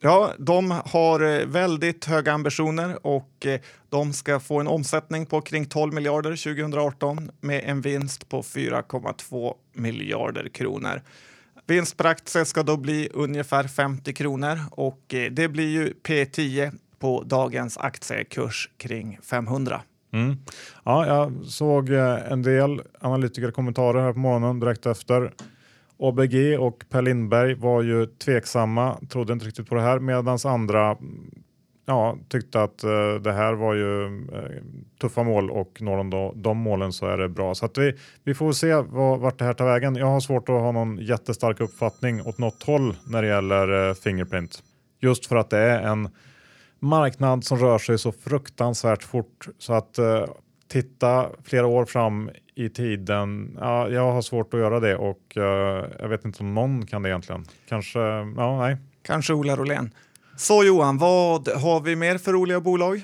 Ja, 0.01 0.33
de 0.37 0.71
har 0.85 1.39
eh, 1.39 1.45
väldigt 1.45 2.05
höga 2.05 2.33
ambitioner 2.33 3.07
och 3.07 3.45
eh, 3.45 3.59
de 3.89 4.13
ska 4.13 4.39
få 4.39 4.59
en 4.59 4.67
omsättning 4.67 5.25
på 5.25 5.41
kring 5.41 5.65
12 5.65 5.93
miljarder 5.93 6.35
2018 6.35 7.31
med 7.41 7.63
en 7.65 7.81
vinst 7.81 8.29
på 8.29 8.41
4,2 8.41 9.53
miljarder 9.73 10.49
kronor. 10.49 11.01
Vinst 11.67 11.97
per 11.97 12.05
aktie 12.05 12.45
ska 12.45 12.63
då 12.63 12.77
bli 12.77 13.09
ungefär 13.13 13.63
50 13.63 14.13
kronor 14.13 14.59
och 14.71 15.13
eh, 15.13 15.31
det 15.31 15.47
blir 15.47 15.69
ju 15.69 15.93
P10 16.03 16.71
på 16.99 17.23
dagens 17.23 17.77
aktiekurs 17.77 18.69
kring 18.77 19.19
500. 19.23 19.81
Mm. 20.13 20.37
Ja, 20.83 21.07
jag 21.07 21.45
såg 21.45 21.89
en 21.89 22.41
del 22.41 22.81
analytikerkommentarer 22.99 24.01
här 24.01 24.13
på 24.13 24.19
morgonen 24.19 24.59
direkt 24.59 24.85
efter 24.85 25.33
ABG 25.99 26.59
och 26.59 26.83
Per 26.89 27.01
Lindberg 27.01 27.55
var 27.55 27.81
ju 27.81 28.05
tveksamma, 28.05 28.99
trodde 29.09 29.33
inte 29.33 29.45
riktigt 29.45 29.69
på 29.69 29.75
det 29.75 29.81
här, 29.81 29.99
medan 29.99 30.37
andra 30.45 30.97
ja, 31.89 32.17
tyckte 32.29 32.63
att 32.63 32.83
eh, 32.83 33.13
det 33.23 33.31
här 33.31 33.53
var 33.53 33.73
ju 33.73 34.05
eh, 34.05 34.63
tuffa 35.01 35.23
mål 35.23 35.51
och 35.51 35.81
når 35.81 36.03
de, 36.03 36.41
de 36.41 36.57
målen 36.57 36.93
så 36.93 37.05
är 37.05 37.17
det 37.17 37.29
bra. 37.29 37.55
Så 37.55 37.65
att 37.65 37.77
vi, 37.77 37.93
vi 38.23 38.33
får 38.33 38.51
se 38.51 38.73
vad, 38.75 39.19
vart 39.19 39.39
det 39.39 39.45
här 39.45 39.53
tar 39.53 39.65
vägen. 39.65 39.95
Jag 39.95 40.05
har 40.05 40.19
svårt 40.19 40.49
att 40.49 40.61
ha 40.61 40.71
någon 40.71 40.97
jättestark 40.97 41.59
uppfattning 41.59 42.21
åt 42.21 42.37
något 42.37 42.63
håll 42.63 42.95
när 43.07 43.21
det 43.21 43.27
gäller 43.27 43.89
eh, 43.89 43.93
Fingerprint. 43.93 44.63
Just 45.01 45.25
för 45.25 45.35
att 45.35 45.49
det 45.49 45.57
är 45.57 45.81
en 45.81 46.09
marknad 46.79 47.43
som 47.43 47.57
rör 47.57 47.77
sig 47.77 47.97
så 47.97 48.11
fruktansvärt 48.11 49.03
fort 49.03 49.47
så 49.57 49.73
att 49.73 49.97
eh, 49.97 50.25
titta 50.67 51.29
flera 51.43 51.67
år 51.67 51.85
fram 51.85 52.29
i 52.59 52.69
tiden. 52.69 53.57
Ja, 53.59 53.89
jag 53.89 54.11
har 54.11 54.21
svårt 54.21 54.53
att 54.53 54.59
göra 54.59 54.79
det 54.79 54.95
och 54.95 55.37
uh, 55.37 55.43
jag 55.99 56.09
vet 56.09 56.25
inte 56.25 56.43
om 56.43 56.53
någon 56.53 56.85
kan 56.85 57.03
det 57.03 57.09
egentligen. 57.09 57.45
Kanske, 57.69 57.99
ja, 58.37 58.59
nej. 58.59 58.77
Kanske 59.03 59.33
Ola 59.33 59.55
Rolén. 59.55 59.93
Så 60.37 60.63
Johan, 60.63 60.97
vad 60.97 61.47
har 61.47 61.81
vi 61.81 61.95
mer 61.95 62.17
för 62.17 62.33
roliga 62.33 62.59
bolag? 62.59 63.03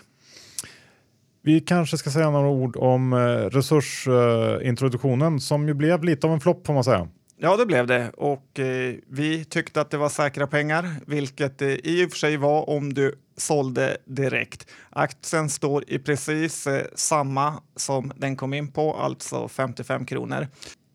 Vi 1.41 1.59
kanske 1.59 1.97
ska 1.97 2.09
säga 2.09 2.29
några 2.29 2.47
ord 2.47 2.77
om 2.77 3.13
eh, 3.13 3.17
resursintroduktionen 3.49 5.39
som 5.39 5.67
ju 5.67 5.73
blev 5.73 6.03
lite 6.03 6.27
av 6.27 6.33
en 6.33 6.39
flopp 6.39 6.67
får 6.67 6.73
man 6.73 6.83
säga. 6.83 7.07
Ja, 7.37 7.57
det 7.57 7.65
blev 7.65 7.87
det 7.87 8.09
och 8.09 8.59
eh, 8.59 8.95
vi 9.07 9.45
tyckte 9.45 9.81
att 9.81 9.91
det 9.91 9.97
var 9.97 10.09
säkra 10.09 10.47
pengar, 10.47 10.89
vilket 11.05 11.57
det 11.57 11.87
i 11.87 12.05
och 12.05 12.11
för 12.11 12.17
sig 12.17 12.37
var 12.37 12.69
om 12.69 12.93
du 12.93 13.15
sålde 13.37 13.97
direkt. 14.05 14.67
Aktien 14.89 15.49
står 15.49 15.83
i 15.87 15.99
precis 15.99 16.67
eh, 16.67 16.85
samma 16.95 17.61
som 17.75 18.11
den 18.15 18.35
kom 18.35 18.53
in 18.53 18.71
på, 18.71 18.93
alltså 18.93 19.47
55 19.47 20.05
kronor. 20.05 20.47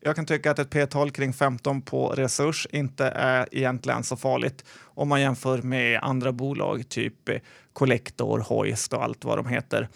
Jag 0.03 0.15
kan 0.15 0.25
tycka 0.25 0.51
att 0.51 0.59
ett 0.59 0.69
p-tal 0.69 1.11
kring 1.11 1.33
15 1.33 1.81
på 1.81 2.07
resurs 2.07 2.67
inte 2.71 3.05
är 3.05 3.47
egentligen 3.51 4.03
så 4.03 4.17
farligt 4.17 4.65
om 4.83 5.09
man 5.09 5.21
jämför 5.21 5.61
med 5.61 5.99
andra 6.03 6.31
bolag, 6.31 6.89
typ 6.89 7.29
eh, 7.29 7.37
Collector, 7.73 8.39
Hoist 8.39 8.93
och 8.93 9.03
allt 9.03 9.25
vad 9.25 9.37
de 9.37 9.47
heter. 9.47 9.87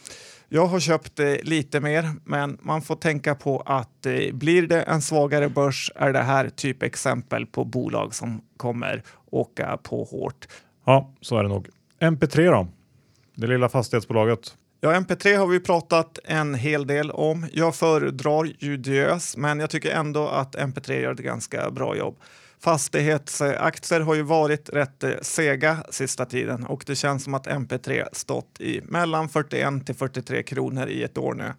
Jag 0.50 0.66
har 0.66 0.80
köpt 0.80 1.20
eh, 1.20 1.34
lite 1.44 1.80
mer, 1.80 2.12
men 2.24 2.58
man 2.62 2.82
får 2.82 2.96
tänka 2.96 3.36
på 3.36 3.60
att 3.60 4.06
eh, 4.06 4.34
blir 4.34 4.68
det 4.68 4.82
en 4.82 5.02
svagare 5.02 5.50
börs 5.50 5.92
är 5.96 6.14
det 6.14 6.22
här 6.24 6.50
typ 6.50 6.84
exempel 6.84 7.46
på 7.46 7.66
bolag 7.66 8.16
som 8.16 8.42
kommer 8.58 9.04
åka 9.32 9.78
på 9.84 10.04
hårt. 10.04 10.48
Ja, 10.86 11.14
så 11.22 11.38
är 11.38 11.44
det 11.44 11.50
nog. 11.50 11.68
MP3 12.06 12.52
då? 12.52 12.68
Det 13.36 13.48
lilla 13.48 13.70
fastighetsbolaget. 13.70 14.56
Ja, 14.82 14.94
MP3 14.94 15.38
har 15.38 15.48
vi 15.48 15.60
pratat 15.60 16.20
en 16.24 16.56
hel 16.56 16.88
del 16.88 17.12
om. 17.12 17.48
Jag 17.54 17.76
föredrar 17.76 18.52
Judiös, 18.60 19.38
men 19.38 19.60
jag 19.60 19.70
tycker 19.70 19.91
ändå 19.91 20.28
att 20.28 20.56
MP3 20.56 21.02
gör 21.02 21.12
ett 21.12 21.20
ganska 21.20 21.72
bra 21.72 21.98
jobb. 21.98 22.18
Fastighetsaktier 22.60 24.00
har 24.00 24.15
ju 24.15 24.22
varit 24.22 24.70
rätt 24.70 25.04
eh, 25.04 25.12
sega 25.22 25.78
sista 25.89 26.26
tiden 26.26 26.65
och 26.65 26.84
det 26.88 26.96
känns 26.96 27.24
som 27.24 27.34
att 27.34 27.48
MP3 27.48 28.06
stått 28.12 28.62
i 28.62 28.82
mellan 28.84 29.30
41 29.30 29.86
till 29.86 29.96
43 29.96 30.44
kronor 30.44 30.88
i 30.88 31.04
ett 31.04 31.18
år 31.18 31.34
nu. 31.34 31.54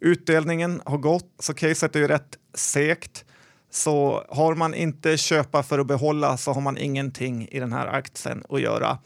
Utdelningen 0.00 0.80
har 0.84 0.98
gått, 0.98 1.34
så 1.38 1.54
caset 1.54 1.96
är 1.96 2.00
ju 2.00 2.08
rätt 2.08 2.38
segt. 2.54 3.24
Så 3.70 4.24
har 4.28 4.54
man 4.54 4.74
inte 4.74 5.16
köpa 5.16 5.62
för 5.62 5.78
att 5.78 5.86
behålla 5.86 6.36
så 6.36 6.52
har 6.52 6.60
man 6.60 6.78
ingenting 6.78 7.48
i 7.50 7.60
den 7.60 7.72
här 7.72 7.86
aktien 7.86 8.42
att 8.48 8.60
göra. 8.60 8.98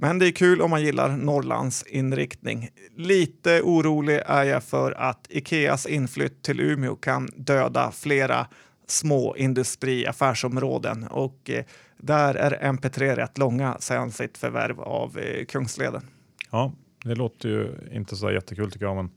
Men 0.00 0.18
det 0.18 0.26
är 0.26 0.32
kul 0.32 0.62
om 0.62 0.70
man 0.70 0.82
gillar 0.82 1.16
Norrlands 1.16 1.82
inriktning. 1.82 2.68
Lite 2.96 3.60
orolig 3.62 4.20
är 4.26 4.44
jag 4.44 4.64
för 4.64 4.92
att 4.92 5.26
Ikeas 5.30 5.86
inflytt 5.86 6.42
till 6.42 6.60
Umeå 6.60 6.96
kan 6.96 7.28
döda 7.36 7.90
flera 7.90 8.46
små 8.86 9.36
industriaffärsområden 9.36 11.04
och 11.04 11.50
eh, 11.50 11.64
där 11.96 12.34
är 12.34 12.72
MP3 12.72 13.16
rätt 13.16 13.38
långa 13.38 13.76
sedan 13.80 14.12
sitt 14.12 14.38
förvärv 14.38 14.80
av 14.80 15.18
eh, 15.18 15.44
Kungsleden. 15.44 16.02
Ja, 16.50 16.72
det 17.04 17.14
låter 17.14 17.48
ju 17.48 17.74
inte 17.92 18.16
så 18.16 18.30
jättekul 18.30 18.70
tycker 18.70 18.86
jag. 18.86 18.96
Men, 18.96 19.10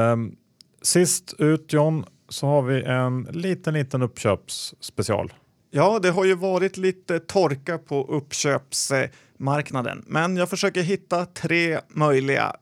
um, 0.00 0.36
sist 0.82 1.34
ut 1.38 1.72
John 1.72 2.04
så 2.28 2.46
har 2.46 2.62
vi 2.62 2.82
en 2.82 3.22
liten, 3.22 3.74
liten 3.74 4.02
uppköpsspecial. 4.02 5.32
Ja, 5.70 5.98
det 5.98 6.10
har 6.10 6.24
ju 6.24 6.34
varit 6.34 6.76
lite 6.76 7.20
torka 7.20 7.78
på 7.78 8.02
uppköpsmarknaden, 9.44 10.04
men 10.06 10.36
jag 10.36 10.50
försöker 10.50 10.82
hitta 10.82 11.26
tre 11.26 11.80
möjliga 11.88 12.52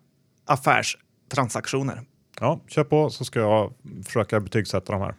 affärstransaktioner. 0.47 2.03
Ja, 2.41 2.61
kör 2.69 2.85
på 2.85 3.11
så 3.11 3.25
ska 3.25 3.41
jag 3.41 3.73
försöka 4.07 4.41
betygsätta 4.41 4.93
de 4.93 5.01
här. 5.01 5.15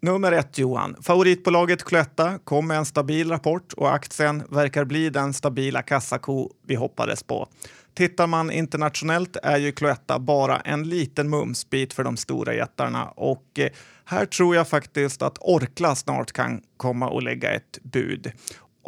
Nummer 0.00 0.32
ett 0.32 0.58
Johan. 0.58 0.96
Favoritbolaget 1.02 1.84
Cloetta 1.84 2.38
kom 2.44 2.66
med 2.66 2.76
en 2.78 2.84
stabil 2.84 3.30
rapport 3.30 3.72
och 3.76 3.94
aktien 3.94 4.42
verkar 4.50 4.84
bli 4.84 5.10
den 5.10 5.34
stabila 5.34 5.82
kassako 5.82 6.50
vi 6.66 6.74
hoppades 6.74 7.22
på. 7.22 7.48
Tittar 7.94 8.26
man 8.26 8.50
internationellt 8.50 9.36
är 9.42 9.58
ju 9.58 9.72
Cloetta 9.72 10.18
bara 10.18 10.60
en 10.60 10.82
liten 10.88 11.30
mumsbit 11.30 11.92
för 11.92 12.04
de 12.04 12.16
stora 12.16 12.54
jättarna 12.54 13.08
och 13.16 13.58
eh, 13.58 13.70
här 14.04 14.26
tror 14.26 14.56
jag 14.56 14.68
faktiskt 14.68 15.22
att 15.22 15.38
Orkla 15.40 15.94
snart 15.94 16.32
kan 16.32 16.62
komma 16.76 17.08
och 17.08 17.22
lägga 17.22 17.52
ett 17.52 17.78
bud. 17.82 18.32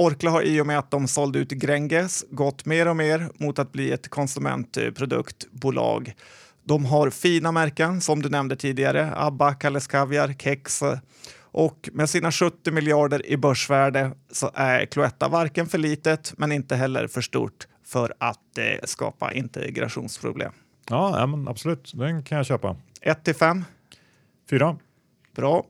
Orkla 0.01 0.31
har 0.31 0.43
i 0.43 0.61
och 0.61 0.67
med 0.67 0.79
att 0.79 0.91
de 0.91 1.09
sålde 1.09 1.39
ut 1.39 1.51
Gränges 1.51 2.25
gått 2.31 2.67
mer 2.67 2.89
och 2.89 2.97
mer 2.97 3.31
mot 3.39 3.59
att 3.59 3.73
bli 3.73 3.93
ett 3.93 4.09
konsumentproduktbolag. 4.09 6.15
De 6.65 6.85
har 6.85 7.11
fina 7.11 7.53
märken 7.53 8.01
som 8.01 8.23
du 8.23 8.29
nämnde 8.29 8.57
tidigare, 8.57 9.13
ABBA, 9.17 9.55
Kalles 9.55 9.87
Kaviar, 9.87 10.35
Kex 10.39 10.83
och 11.41 11.89
med 11.93 12.11
sina 12.11 12.33
70 12.33 12.71
miljarder 12.71 13.27
i 13.27 13.37
börsvärde 13.37 14.13
så 14.33 14.51
är 14.55 14.87
Cloetta 14.87 15.29
varken 15.29 15.67
för 15.67 15.79
litet 15.79 16.33
men 16.37 16.53
inte 16.53 16.77
heller 16.77 17.07
för 17.07 17.21
stort 17.21 17.67
för 17.85 18.15
att 18.19 18.59
eh, 18.59 18.65
skapa 18.85 19.33
integrationsproblem. 19.33 20.53
Ja, 20.89 21.27
men 21.27 21.49
absolut, 21.49 21.93
den 21.95 22.25
kan 22.25 22.37
jag 22.37 22.47
köpa. 22.47 22.77
1 23.01 23.25
till 23.25 23.35
5? 23.35 23.65
4. 24.51 24.77
Bra. 25.37 25.65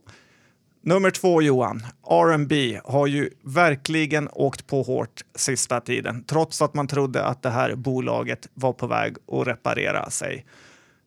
Nummer 0.82 1.10
två 1.10 1.42
Johan, 1.42 1.82
R&B 2.10 2.80
har 2.84 3.06
ju 3.06 3.30
verkligen 3.42 4.28
åkt 4.32 4.66
på 4.66 4.82
hårt 4.82 5.22
sista 5.34 5.80
tiden 5.80 6.24
trots 6.24 6.62
att 6.62 6.74
man 6.74 6.86
trodde 6.86 7.24
att 7.24 7.42
det 7.42 7.50
här 7.50 7.74
bolaget 7.74 8.48
var 8.54 8.72
på 8.72 8.86
väg 8.86 9.16
att 9.32 9.46
reparera 9.46 10.10
sig. 10.10 10.46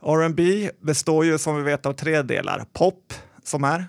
R&B 0.05 0.69
består 0.81 1.25
ju 1.25 1.37
som 1.37 1.55
vi 1.55 1.61
vet 1.61 1.85
av 1.85 1.93
tre 1.93 2.21
delar. 2.21 2.65
Pop, 2.73 3.13
som 3.43 3.63
är? 3.63 3.85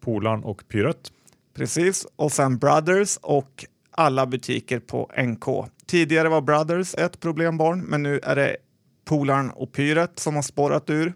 Polarn 0.00 0.44
och 0.44 0.62
Pyret. 0.68 1.12
Precis, 1.56 2.06
och 2.16 2.32
sen 2.32 2.58
Brothers 2.58 3.16
och 3.22 3.64
alla 3.90 4.26
butiker 4.26 4.78
på 4.80 5.10
NK. 5.22 5.70
Tidigare 5.86 6.28
var 6.28 6.40
Brothers 6.40 6.94
ett 6.94 7.20
problembarn, 7.20 7.80
men 7.80 8.02
nu 8.02 8.20
är 8.22 8.36
det 8.36 8.56
Polarn 9.04 9.50
och 9.50 9.72
Pyret 9.72 10.18
som 10.18 10.34
har 10.34 10.42
spårat 10.42 10.90
ur. 10.90 11.14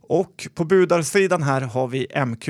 Och 0.00 0.48
på 0.54 0.64
budarsidan 0.64 1.42
här 1.42 1.60
har 1.60 1.88
vi 1.88 2.06
MQ. 2.26 2.48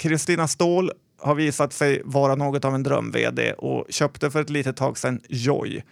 Kristina 0.00 0.48
Ståhl 0.48 0.92
har 1.18 1.34
visat 1.34 1.72
sig 1.72 2.02
vara 2.04 2.34
något 2.34 2.64
av 2.64 2.74
en 2.74 2.82
dröm-vd 2.82 3.52
och 3.52 3.86
köpte 3.88 4.30
för 4.30 4.40
ett 4.40 4.50
litet 4.50 4.76
tag 4.76 4.98
sedan 4.98 5.20
Joy 5.28 5.82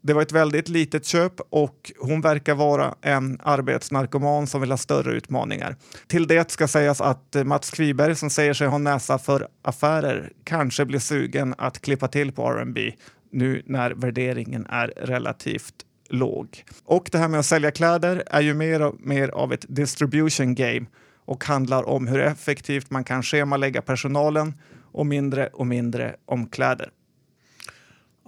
det 0.00 0.14
var 0.14 0.22
ett 0.22 0.32
väldigt 0.32 0.68
litet 0.68 1.06
köp 1.06 1.32
och 1.50 1.92
hon 1.98 2.20
verkar 2.20 2.54
vara 2.54 2.94
en 3.02 3.40
arbetsnarkoman 3.42 4.46
som 4.46 4.60
vill 4.60 4.70
ha 4.70 4.78
större 4.78 5.12
utmaningar. 5.12 5.76
Till 6.06 6.26
det 6.26 6.50
ska 6.50 6.68
sägas 6.68 7.00
att 7.00 7.36
eh, 7.36 7.44
Mats 7.44 7.70
Kviberg 7.70 8.16
som 8.16 8.30
säger 8.30 8.54
sig 8.54 8.68
ha 8.68 8.78
näsa 8.78 9.18
för 9.18 9.48
affärer 9.62 10.32
kanske 10.44 10.84
blir 10.84 10.98
sugen 10.98 11.54
att 11.58 11.80
klippa 11.80 12.08
till 12.08 12.32
på 12.32 12.50
R&B 12.50 12.92
nu 13.32 13.62
när 13.66 13.90
värderingen 13.90 14.66
är 14.66 14.92
relativt 14.96 15.74
låg. 16.08 16.64
Och 16.84 17.08
det 17.12 17.18
här 17.18 17.28
med 17.28 17.40
att 17.40 17.46
sälja 17.46 17.70
kläder 17.70 18.22
är 18.26 18.40
ju 18.40 18.54
mer 18.54 18.82
och 18.82 18.94
mer 19.00 19.28
av 19.28 19.52
ett 19.52 19.64
distribution 19.68 20.54
game 20.54 20.86
och 21.28 21.44
handlar 21.44 21.88
om 21.88 22.06
hur 22.06 22.20
effektivt 22.20 22.90
man 22.90 23.04
kan 23.04 23.22
schemalägga 23.22 23.82
personalen 23.82 24.54
och 24.92 25.06
mindre 25.06 25.46
och 25.46 25.66
mindre 25.66 26.16
om 26.24 26.46
kläder. 26.46 26.90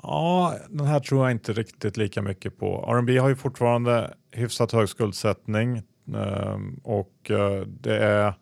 Ja, 0.03 0.55
den 0.69 0.87
här 0.87 1.01
tror 1.01 1.25
jag 1.25 1.31
inte 1.31 1.53
riktigt 1.53 1.97
lika 1.97 2.23
mycket 2.23 2.59
på. 2.59 2.85
R&B 2.89 3.19
har 3.19 3.29
ju 3.29 3.37
fortfarande 3.37 4.15
hyfsat 4.31 4.73
hög 4.73 4.89
skuldsättning 4.89 5.83
ehm, 6.15 6.81
och 6.83 7.31
eh, 7.31 7.61
det 7.67 7.97
är 7.97 8.35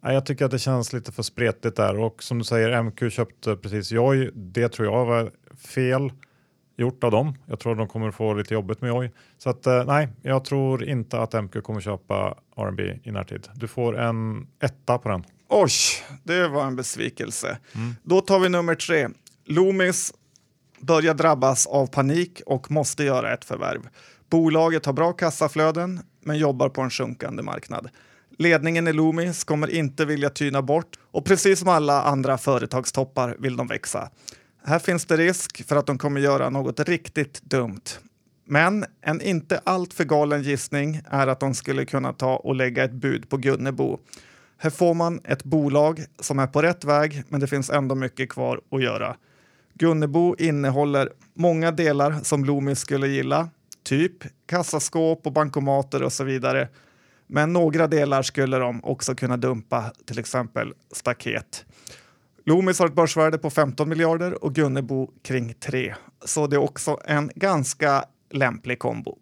jag 0.00 0.26
tycker 0.26 0.44
att 0.44 0.50
det 0.50 0.58
känns 0.58 0.92
lite 0.92 1.12
för 1.12 1.22
spretigt 1.22 1.76
där 1.76 1.98
och 1.98 2.22
som 2.22 2.38
du 2.38 2.44
säger 2.44 2.82
MQ 2.82 3.12
köpte 3.12 3.56
precis 3.56 3.92
Joy. 3.92 4.30
Det 4.34 4.68
tror 4.68 4.88
jag 4.88 5.06
var 5.06 5.30
fel 5.56 6.12
gjort 6.76 7.04
av 7.04 7.10
dem. 7.10 7.34
Jag 7.46 7.60
tror 7.60 7.74
de 7.74 7.88
kommer 7.88 8.10
få 8.10 8.34
lite 8.34 8.54
jobbigt 8.54 8.80
med 8.80 8.88
Joy. 8.88 9.10
Så 9.38 9.50
att 9.50 9.66
eh, 9.66 9.84
nej, 9.84 10.08
jag 10.22 10.44
tror 10.44 10.84
inte 10.84 11.20
att 11.20 11.32
MQ 11.44 11.62
kommer 11.62 11.80
köpa 11.80 12.38
R&B 12.56 12.98
i 13.02 13.10
närtid. 13.10 13.48
Du 13.54 13.68
får 13.68 13.98
en 13.98 14.46
etta 14.62 14.98
på 14.98 15.08
den. 15.08 15.24
Oj, 15.48 15.70
det 16.22 16.48
var 16.48 16.66
en 16.66 16.76
besvikelse. 16.76 17.58
Mm. 17.74 17.94
Då 18.02 18.20
tar 18.20 18.38
vi 18.38 18.48
nummer 18.48 18.74
tre. 18.74 19.08
Loomis 19.44 20.14
börjar 20.80 21.14
drabbas 21.14 21.66
av 21.66 21.86
panik 21.86 22.40
och 22.46 22.70
måste 22.70 23.04
göra 23.04 23.34
ett 23.34 23.44
förvärv. 23.44 23.88
Bolaget 24.30 24.86
har 24.86 24.92
bra 24.92 25.12
kassaflöden 25.12 26.00
men 26.20 26.38
jobbar 26.38 26.68
på 26.68 26.80
en 26.80 26.90
sjunkande 26.90 27.42
marknad. 27.42 27.88
Ledningen 28.38 28.88
i 28.88 28.92
Loomis 28.92 29.44
kommer 29.44 29.70
inte 29.70 30.04
vilja 30.04 30.30
tyna 30.30 30.62
bort 30.62 30.98
och 31.10 31.24
precis 31.24 31.58
som 31.58 31.68
alla 31.68 32.02
andra 32.02 32.38
företagstoppar 32.38 33.36
vill 33.38 33.56
de 33.56 33.66
växa. 33.66 34.10
Här 34.66 34.78
finns 34.78 35.04
det 35.04 35.16
risk 35.16 35.68
för 35.68 35.76
att 35.76 35.86
de 35.86 35.98
kommer 35.98 36.20
göra 36.20 36.50
något 36.50 36.80
riktigt 36.80 37.42
dumt. 37.42 37.82
Men 38.44 38.84
en 39.00 39.20
inte 39.20 39.60
alltför 39.64 40.04
galen 40.04 40.42
gissning 40.42 41.00
är 41.10 41.26
att 41.26 41.40
de 41.40 41.54
skulle 41.54 41.84
kunna 41.84 42.12
ta 42.12 42.36
och 42.36 42.54
lägga 42.54 42.84
ett 42.84 42.92
bud 42.92 43.28
på 43.28 43.36
Gunnebo. 43.36 43.98
Här 44.58 44.70
får 44.70 44.94
man 44.94 45.20
ett 45.24 45.44
bolag 45.44 46.04
som 46.20 46.38
är 46.38 46.46
på 46.46 46.62
rätt 46.62 46.84
väg, 46.84 47.22
men 47.28 47.40
det 47.40 47.46
finns 47.46 47.70
ändå 47.70 47.94
mycket 47.94 48.28
kvar 48.28 48.60
att 48.70 48.82
göra. 48.82 49.16
Gunnebo 49.74 50.36
innehåller 50.38 51.12
många 51.34 51.70
delar 51.70 52.20
som 52.22 52.44
Loomis 52.44 52.78
skulle 52.78 53.08
gilla, 53.08 53.48
typ 53.82 54.46
kassaskåp 54.46 55.26
och 55.26 55.32
bankomater 55.32 56.02
och 56.02 56.12
så 56.12 56.24
vidare. 56.24 56.68
Men 57.26 57.52
några 57.52 57.86
delar 57.86 58.22
skulle 58.22 58.58
de 58.58 58.84
också 58.84 59.14
kunna 59.14 59.36
dumpa, 59.36 59.92
till 60.06 60.18
exempel 60.18 60.72
staket. 60.92 61.64
Loomis 62.46 62.78
har 62.78 62.86
ett 62.86 62.94
börsvärde 62.94 63.38
på 63.38 63.50
15 63.50 63.88
miljarder 63.88 64.44
och 64.44 64.54
Gunnebo 64.54 65.10
kring 65.22 65.54
3. 65.54 65.94
Så 66.24 66.46
det 66.46 66.56
är 66.56 66.60
också 66.60 66.98
en 67.04 67.30
ganska 67.34 68.04
lämplig 68.30 68.78
kombo. 68.78 69.18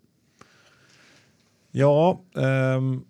Ja, 1.70 2.20
um, 2.35 3.04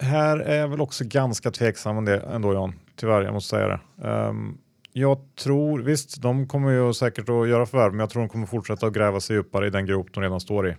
här 0.00 0.38
är 0.38 0.56
jag 0.56 0.68
väl 0.68 0.80
också 0.80 1.04
ganska 1.06 1.50
tveksam 1.50 1.96
om 1.96 2.04
det 2.04 2.20
ändå 2.20 2.54
Jan. 2.54 2.72
Tyvärr, 2.96 3.22
jag 3.22 3.34
måste 3.34 3.50
säga 3.50 3.68
det. 3.68 4.08
Um, 4.08 4.58
jag 4.92 5.18
tror, 5.34 5.78
visst, 5.78 6.22
de 6.22 6.48
kommer 6.48 6.70
ju 6.70 6.94
säkert 6.94 7.28
att 7.28 7.48
göra 7.48 7.66
förvärv, 7.66 7.92
men 7.92 8.00
jag 8.00 8.10
tror 8.10 8.22
de 8.22 8.28
kommer 8.28 8.46
fortsätta 8.46 8.86
att 8.86 8.92
gräva 8.92 9.20
sig 9.20 9.36
djupare 9.36 9.66
i 9.66 9.70
den 9.70 9.86
grop 9.86 10.06
de 10.12 10.22
redan 10.22 10.40
står 10.40 10.68
i. 10.68 10.76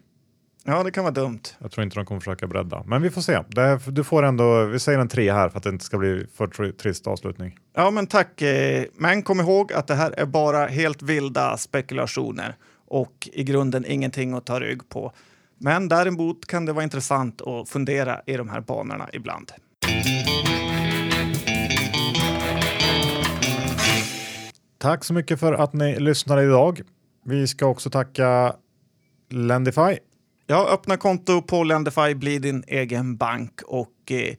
Ja, 0.69 0.84
det 0.84 0.91
kan 0.91 1.03
vara 1.03 1.13
dumt. 1.13 1.39
Jag 1.60 1.71
tror 1.71 1.84
inte 1.84 1.95
de 1.95 2.06
kommer 2.06 2.21
försöka 2.21 2.47
bredda, 2.47 2.84
men 2.86 3.01
vi 3.01 3.10
får 3.10 3.21
se. 3.21 3.39
Det, 3.47 3.80
du 3.88 4.03
får 4.03 4.23
ändå, 4.23 4.65
vi 4.65 4.80
säger 4.80 4.99
en 4.99 5.08
tre 5.08 5.32
här 5.32 5.49
för 5.49 5.58
att 5.58 5.63
det 5.63 5.69
inte 5.69 5.86
ska 5.86 5.97
bli 5.97 6.25
för 6.36 6.47
tri- 6.47 6.71
trist 6.71 7.08
avslutning. 7.08 7.58
Ja, 7.75 7.91
men 7.91 8.08
tack. 8.08 8.41
eh, 8.41 8.84
Men 8.95 9.23
kom 9.23 9.39
ihåg 9.39 9.73
att 9.73 9.88
det 9.88 9.95
här 9.95 10.12
är 10.17 10.25
bara 10.25 10.65
helt 10.67 11.01
vilda 11.01 11.58
spekulationer 11.58 12.56
och 12.88 13.30
i 13.34 13.43
grunden 13.43 13.86
ingenting 13.88 14.34
att 14.34 14.45
ta 14.45 14.60
rygg 14.60 14.89
på. 14.89 15.12
Men 15.60 15.88
däremot 15.88 16.45
kan 16.45 16.65
det 16.65 16.73
vara 16.73 16.84
intressant 16.84 17.41
att 17.41 17.69
fundera 17.69 18.21
i 18.25 18.38
de 18.38 18.49
här 18.49 18.62
banorna 18.62 19.10
ibland. 19.13 19.51
Tack 24.77 25.03
så 25.03 25.13
mycket 25.13 25.39
för 25.39 25.53
att 25.53 25.73
ni 25.73 25.99
lyssnade 25.99 26.43
idag. 26.43 26.82
Vi 27.25 27.47
ska 27.47 27.65
också 27.65 27.89
tacka 27.89 28.53
Lendify. 29.30 29.97
Ja, 30.49 30.69
öppna 30.69 30.97
konto 30.97 31.41
på 31.41 31.63
Lendify, 31.63 32.15
bli 32.15 32.39
din 32.39 32.63
egen 32.67 33.17
bank 33.17 33.62
och 33.62 34.12
eh, 34.12 34.36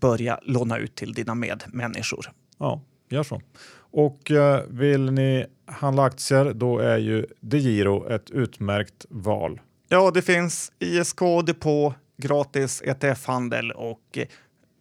börja 0.00 0.40
låna 0.42 0.78
ut 0.78 0.94
till 0.94 1.12
dina 1.12 1.34
medmänniskor. 1.34 2.30
Ja, 2.58 2.80
gör 3.08 3.22
så. 3.22 3.40
Och 3.78 4.30
eh, 4.30 4.62
vill 4.68 5.12
ni 5.12 5.46
handla 5.66 6.02
aktier, 6.02 6.52
då 6.52 6.78
är 6.78 6.98
ju 6.98 7.26
DeGiro 7.40 8.08
ett 8.08 8.30
utmärkt 8.30 9.06
val. 9.08 9.60
Ja, 9.88 10.10
det 10.10 10.22
finns 10.22 10.72
ISK, 10.78 11.20
depå, 11.46 11.94
gratis 12.16 12.82
ETF-handel 12.84 13.70
och 13.72 14.18
eh, 14.18 14.26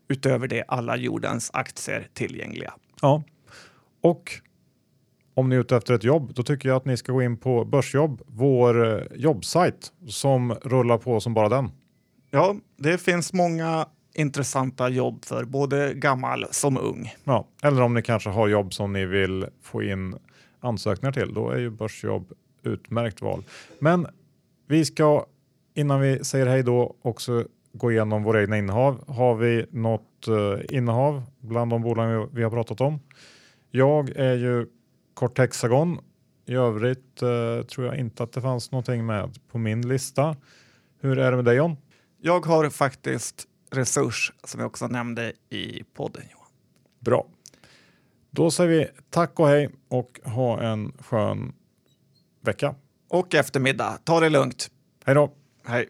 utöver 0.08 0.48
det 0.48 0.64
alla 0.68 0.98
jordens 0.98 1.52
aktier 1.54 2.08
tillgängliga. 2.14 2.74
Ja, 3.02 3.24
och 4.02 4.32
om 5.36 5.50
ni 5.50 5.56
är 5.56 5.60
ute 5.60 5.76
efter 5.76 5.94
ett 5.94 6.04
jobb, 6.04 6.34
då 6.34 6.44
tycker 6.44 6.70
jag 6.70 6.76
att 6.76 6.86
ni 6.86 6.98
ska 6.98 7.12
gå 7.12 7.22
in 7.22 7.38
på 7.38 7.66
Börsjobb, 7.66 8.22
vår 8.26 8.94
eh, 8.94 9.04
jobbsajt 9.16 9.92
som 10.08 10.54
rullar 10.54 10.98
på 10.98 11.20
som 11.20 11.34
bara 11.34 11.50
den. 11.50 11.70
Ja, 12.32 12.56
det 12.78 12.98
finns 12.98 13.34
många 13.34 13.86
intressanta 14.14 14.90
jobb 14.90 15.26
för 15.26 15.44
både 15.44 15.94
gammal 15.94 16.46
som 16.52 16.78
ung. 16.78 17.14
Ja, 17.24 17.48
eller 17.64 17.82
om 17.82 17.94
ni 17.94 18.02
kanske 18.02 18.30
har 18.30 18.48
jobb 18.48 18.74
som 18.74 18.94
ni 18.94 19.06
vill 19.06 19.46
få 19.62 19.84
in 19.84 20.16
ansökningar 20.60 21.12
till, 21.12 21.34
då 21.34 21.50
är 21.50 21.58
ju 21.58 21.70
Börsjobb 21.70 22.34
utmärkt 22.64 23.22
val. 23.22 23.44
Men 23.80 24.08
vi 24.68 24.86
ska 24.86 25.26
innan 25.74 26.02
vi 26.02 26.24
säger 26.24 26.46
hej 26.46 26.64
då 26.64 26.96
också 27.02 27.46
gå 27.74 27.92
igenom 27.92 28.24
våra 28.24 28.42
egna 28.42 28.58
innehav. 28.58 29.04
Har 29.08 29.36
vi 29.36 29.66
något 29.72 30.28
eh, 30.28 30.78
innehav 30.78 31.24
bland 31.40 31.72
de 31.72 31.82
bolag 31.82 32.30
vi 32.32 32.44
har 32.44 32.50
pratat 32.50 32.82
om? 32.82 33.00
Jag 33.72 34.10
är 34.10 34.36
ju 34.36 34.66
kort 35.16 35.38
Hexagon. 35.38 36.00
I 36.46 36.56
övrigt 36.56 37.22
eh, 37.22 37.62
tror 37.62 37.88
jag 37.88 37.98
inte 37.98 38.24
att 38.24 38.32
det 38.32 38.42
fanns 38.42 38.72
någonting 38.72 39.06
med 39.06 39.40
på 39.52 39.58
min 39.58 39.88
lista. 39.88 40.36
Hur 41.02 41.18
är 41.18 41.32
det 41.32 41.36
med 41.36 41.46
dig 41.46 41.56
John? 41.56 41.78
Jag 42.22 42.46
har 42.46 42.70
faktiskt 42.70 43.48
Resurs 43.72 44.32
som 44.44 44.60
jag 44.60 44.68
också 44.68 44.88
nämnde 44.88 45.34
i 45.50 45.84
podden. 45.94 46.24
Johan. 46.32 46.48
Bra. 47.00 47.28
Då 48.32 48.52
säger 48.52 48.70
vi 48.70 48.88
tack 49.10 49.40
och 49.40 49.48
hej 49.48 49.70
och 49.88 50.20
ha 50.24 50.62
en 50.62 50.92
skön 51.00 51.54
vecka. 52.42 52.76
Och 53.10 53.36
eftermiddag. 53.36 54.00
Ta 54.04 54.20
det 54.20 54.30
lugnt. 54.30 54.72
Hej 55.06 55.16
då! 55.16 55.34
Hej! 55.64 55.90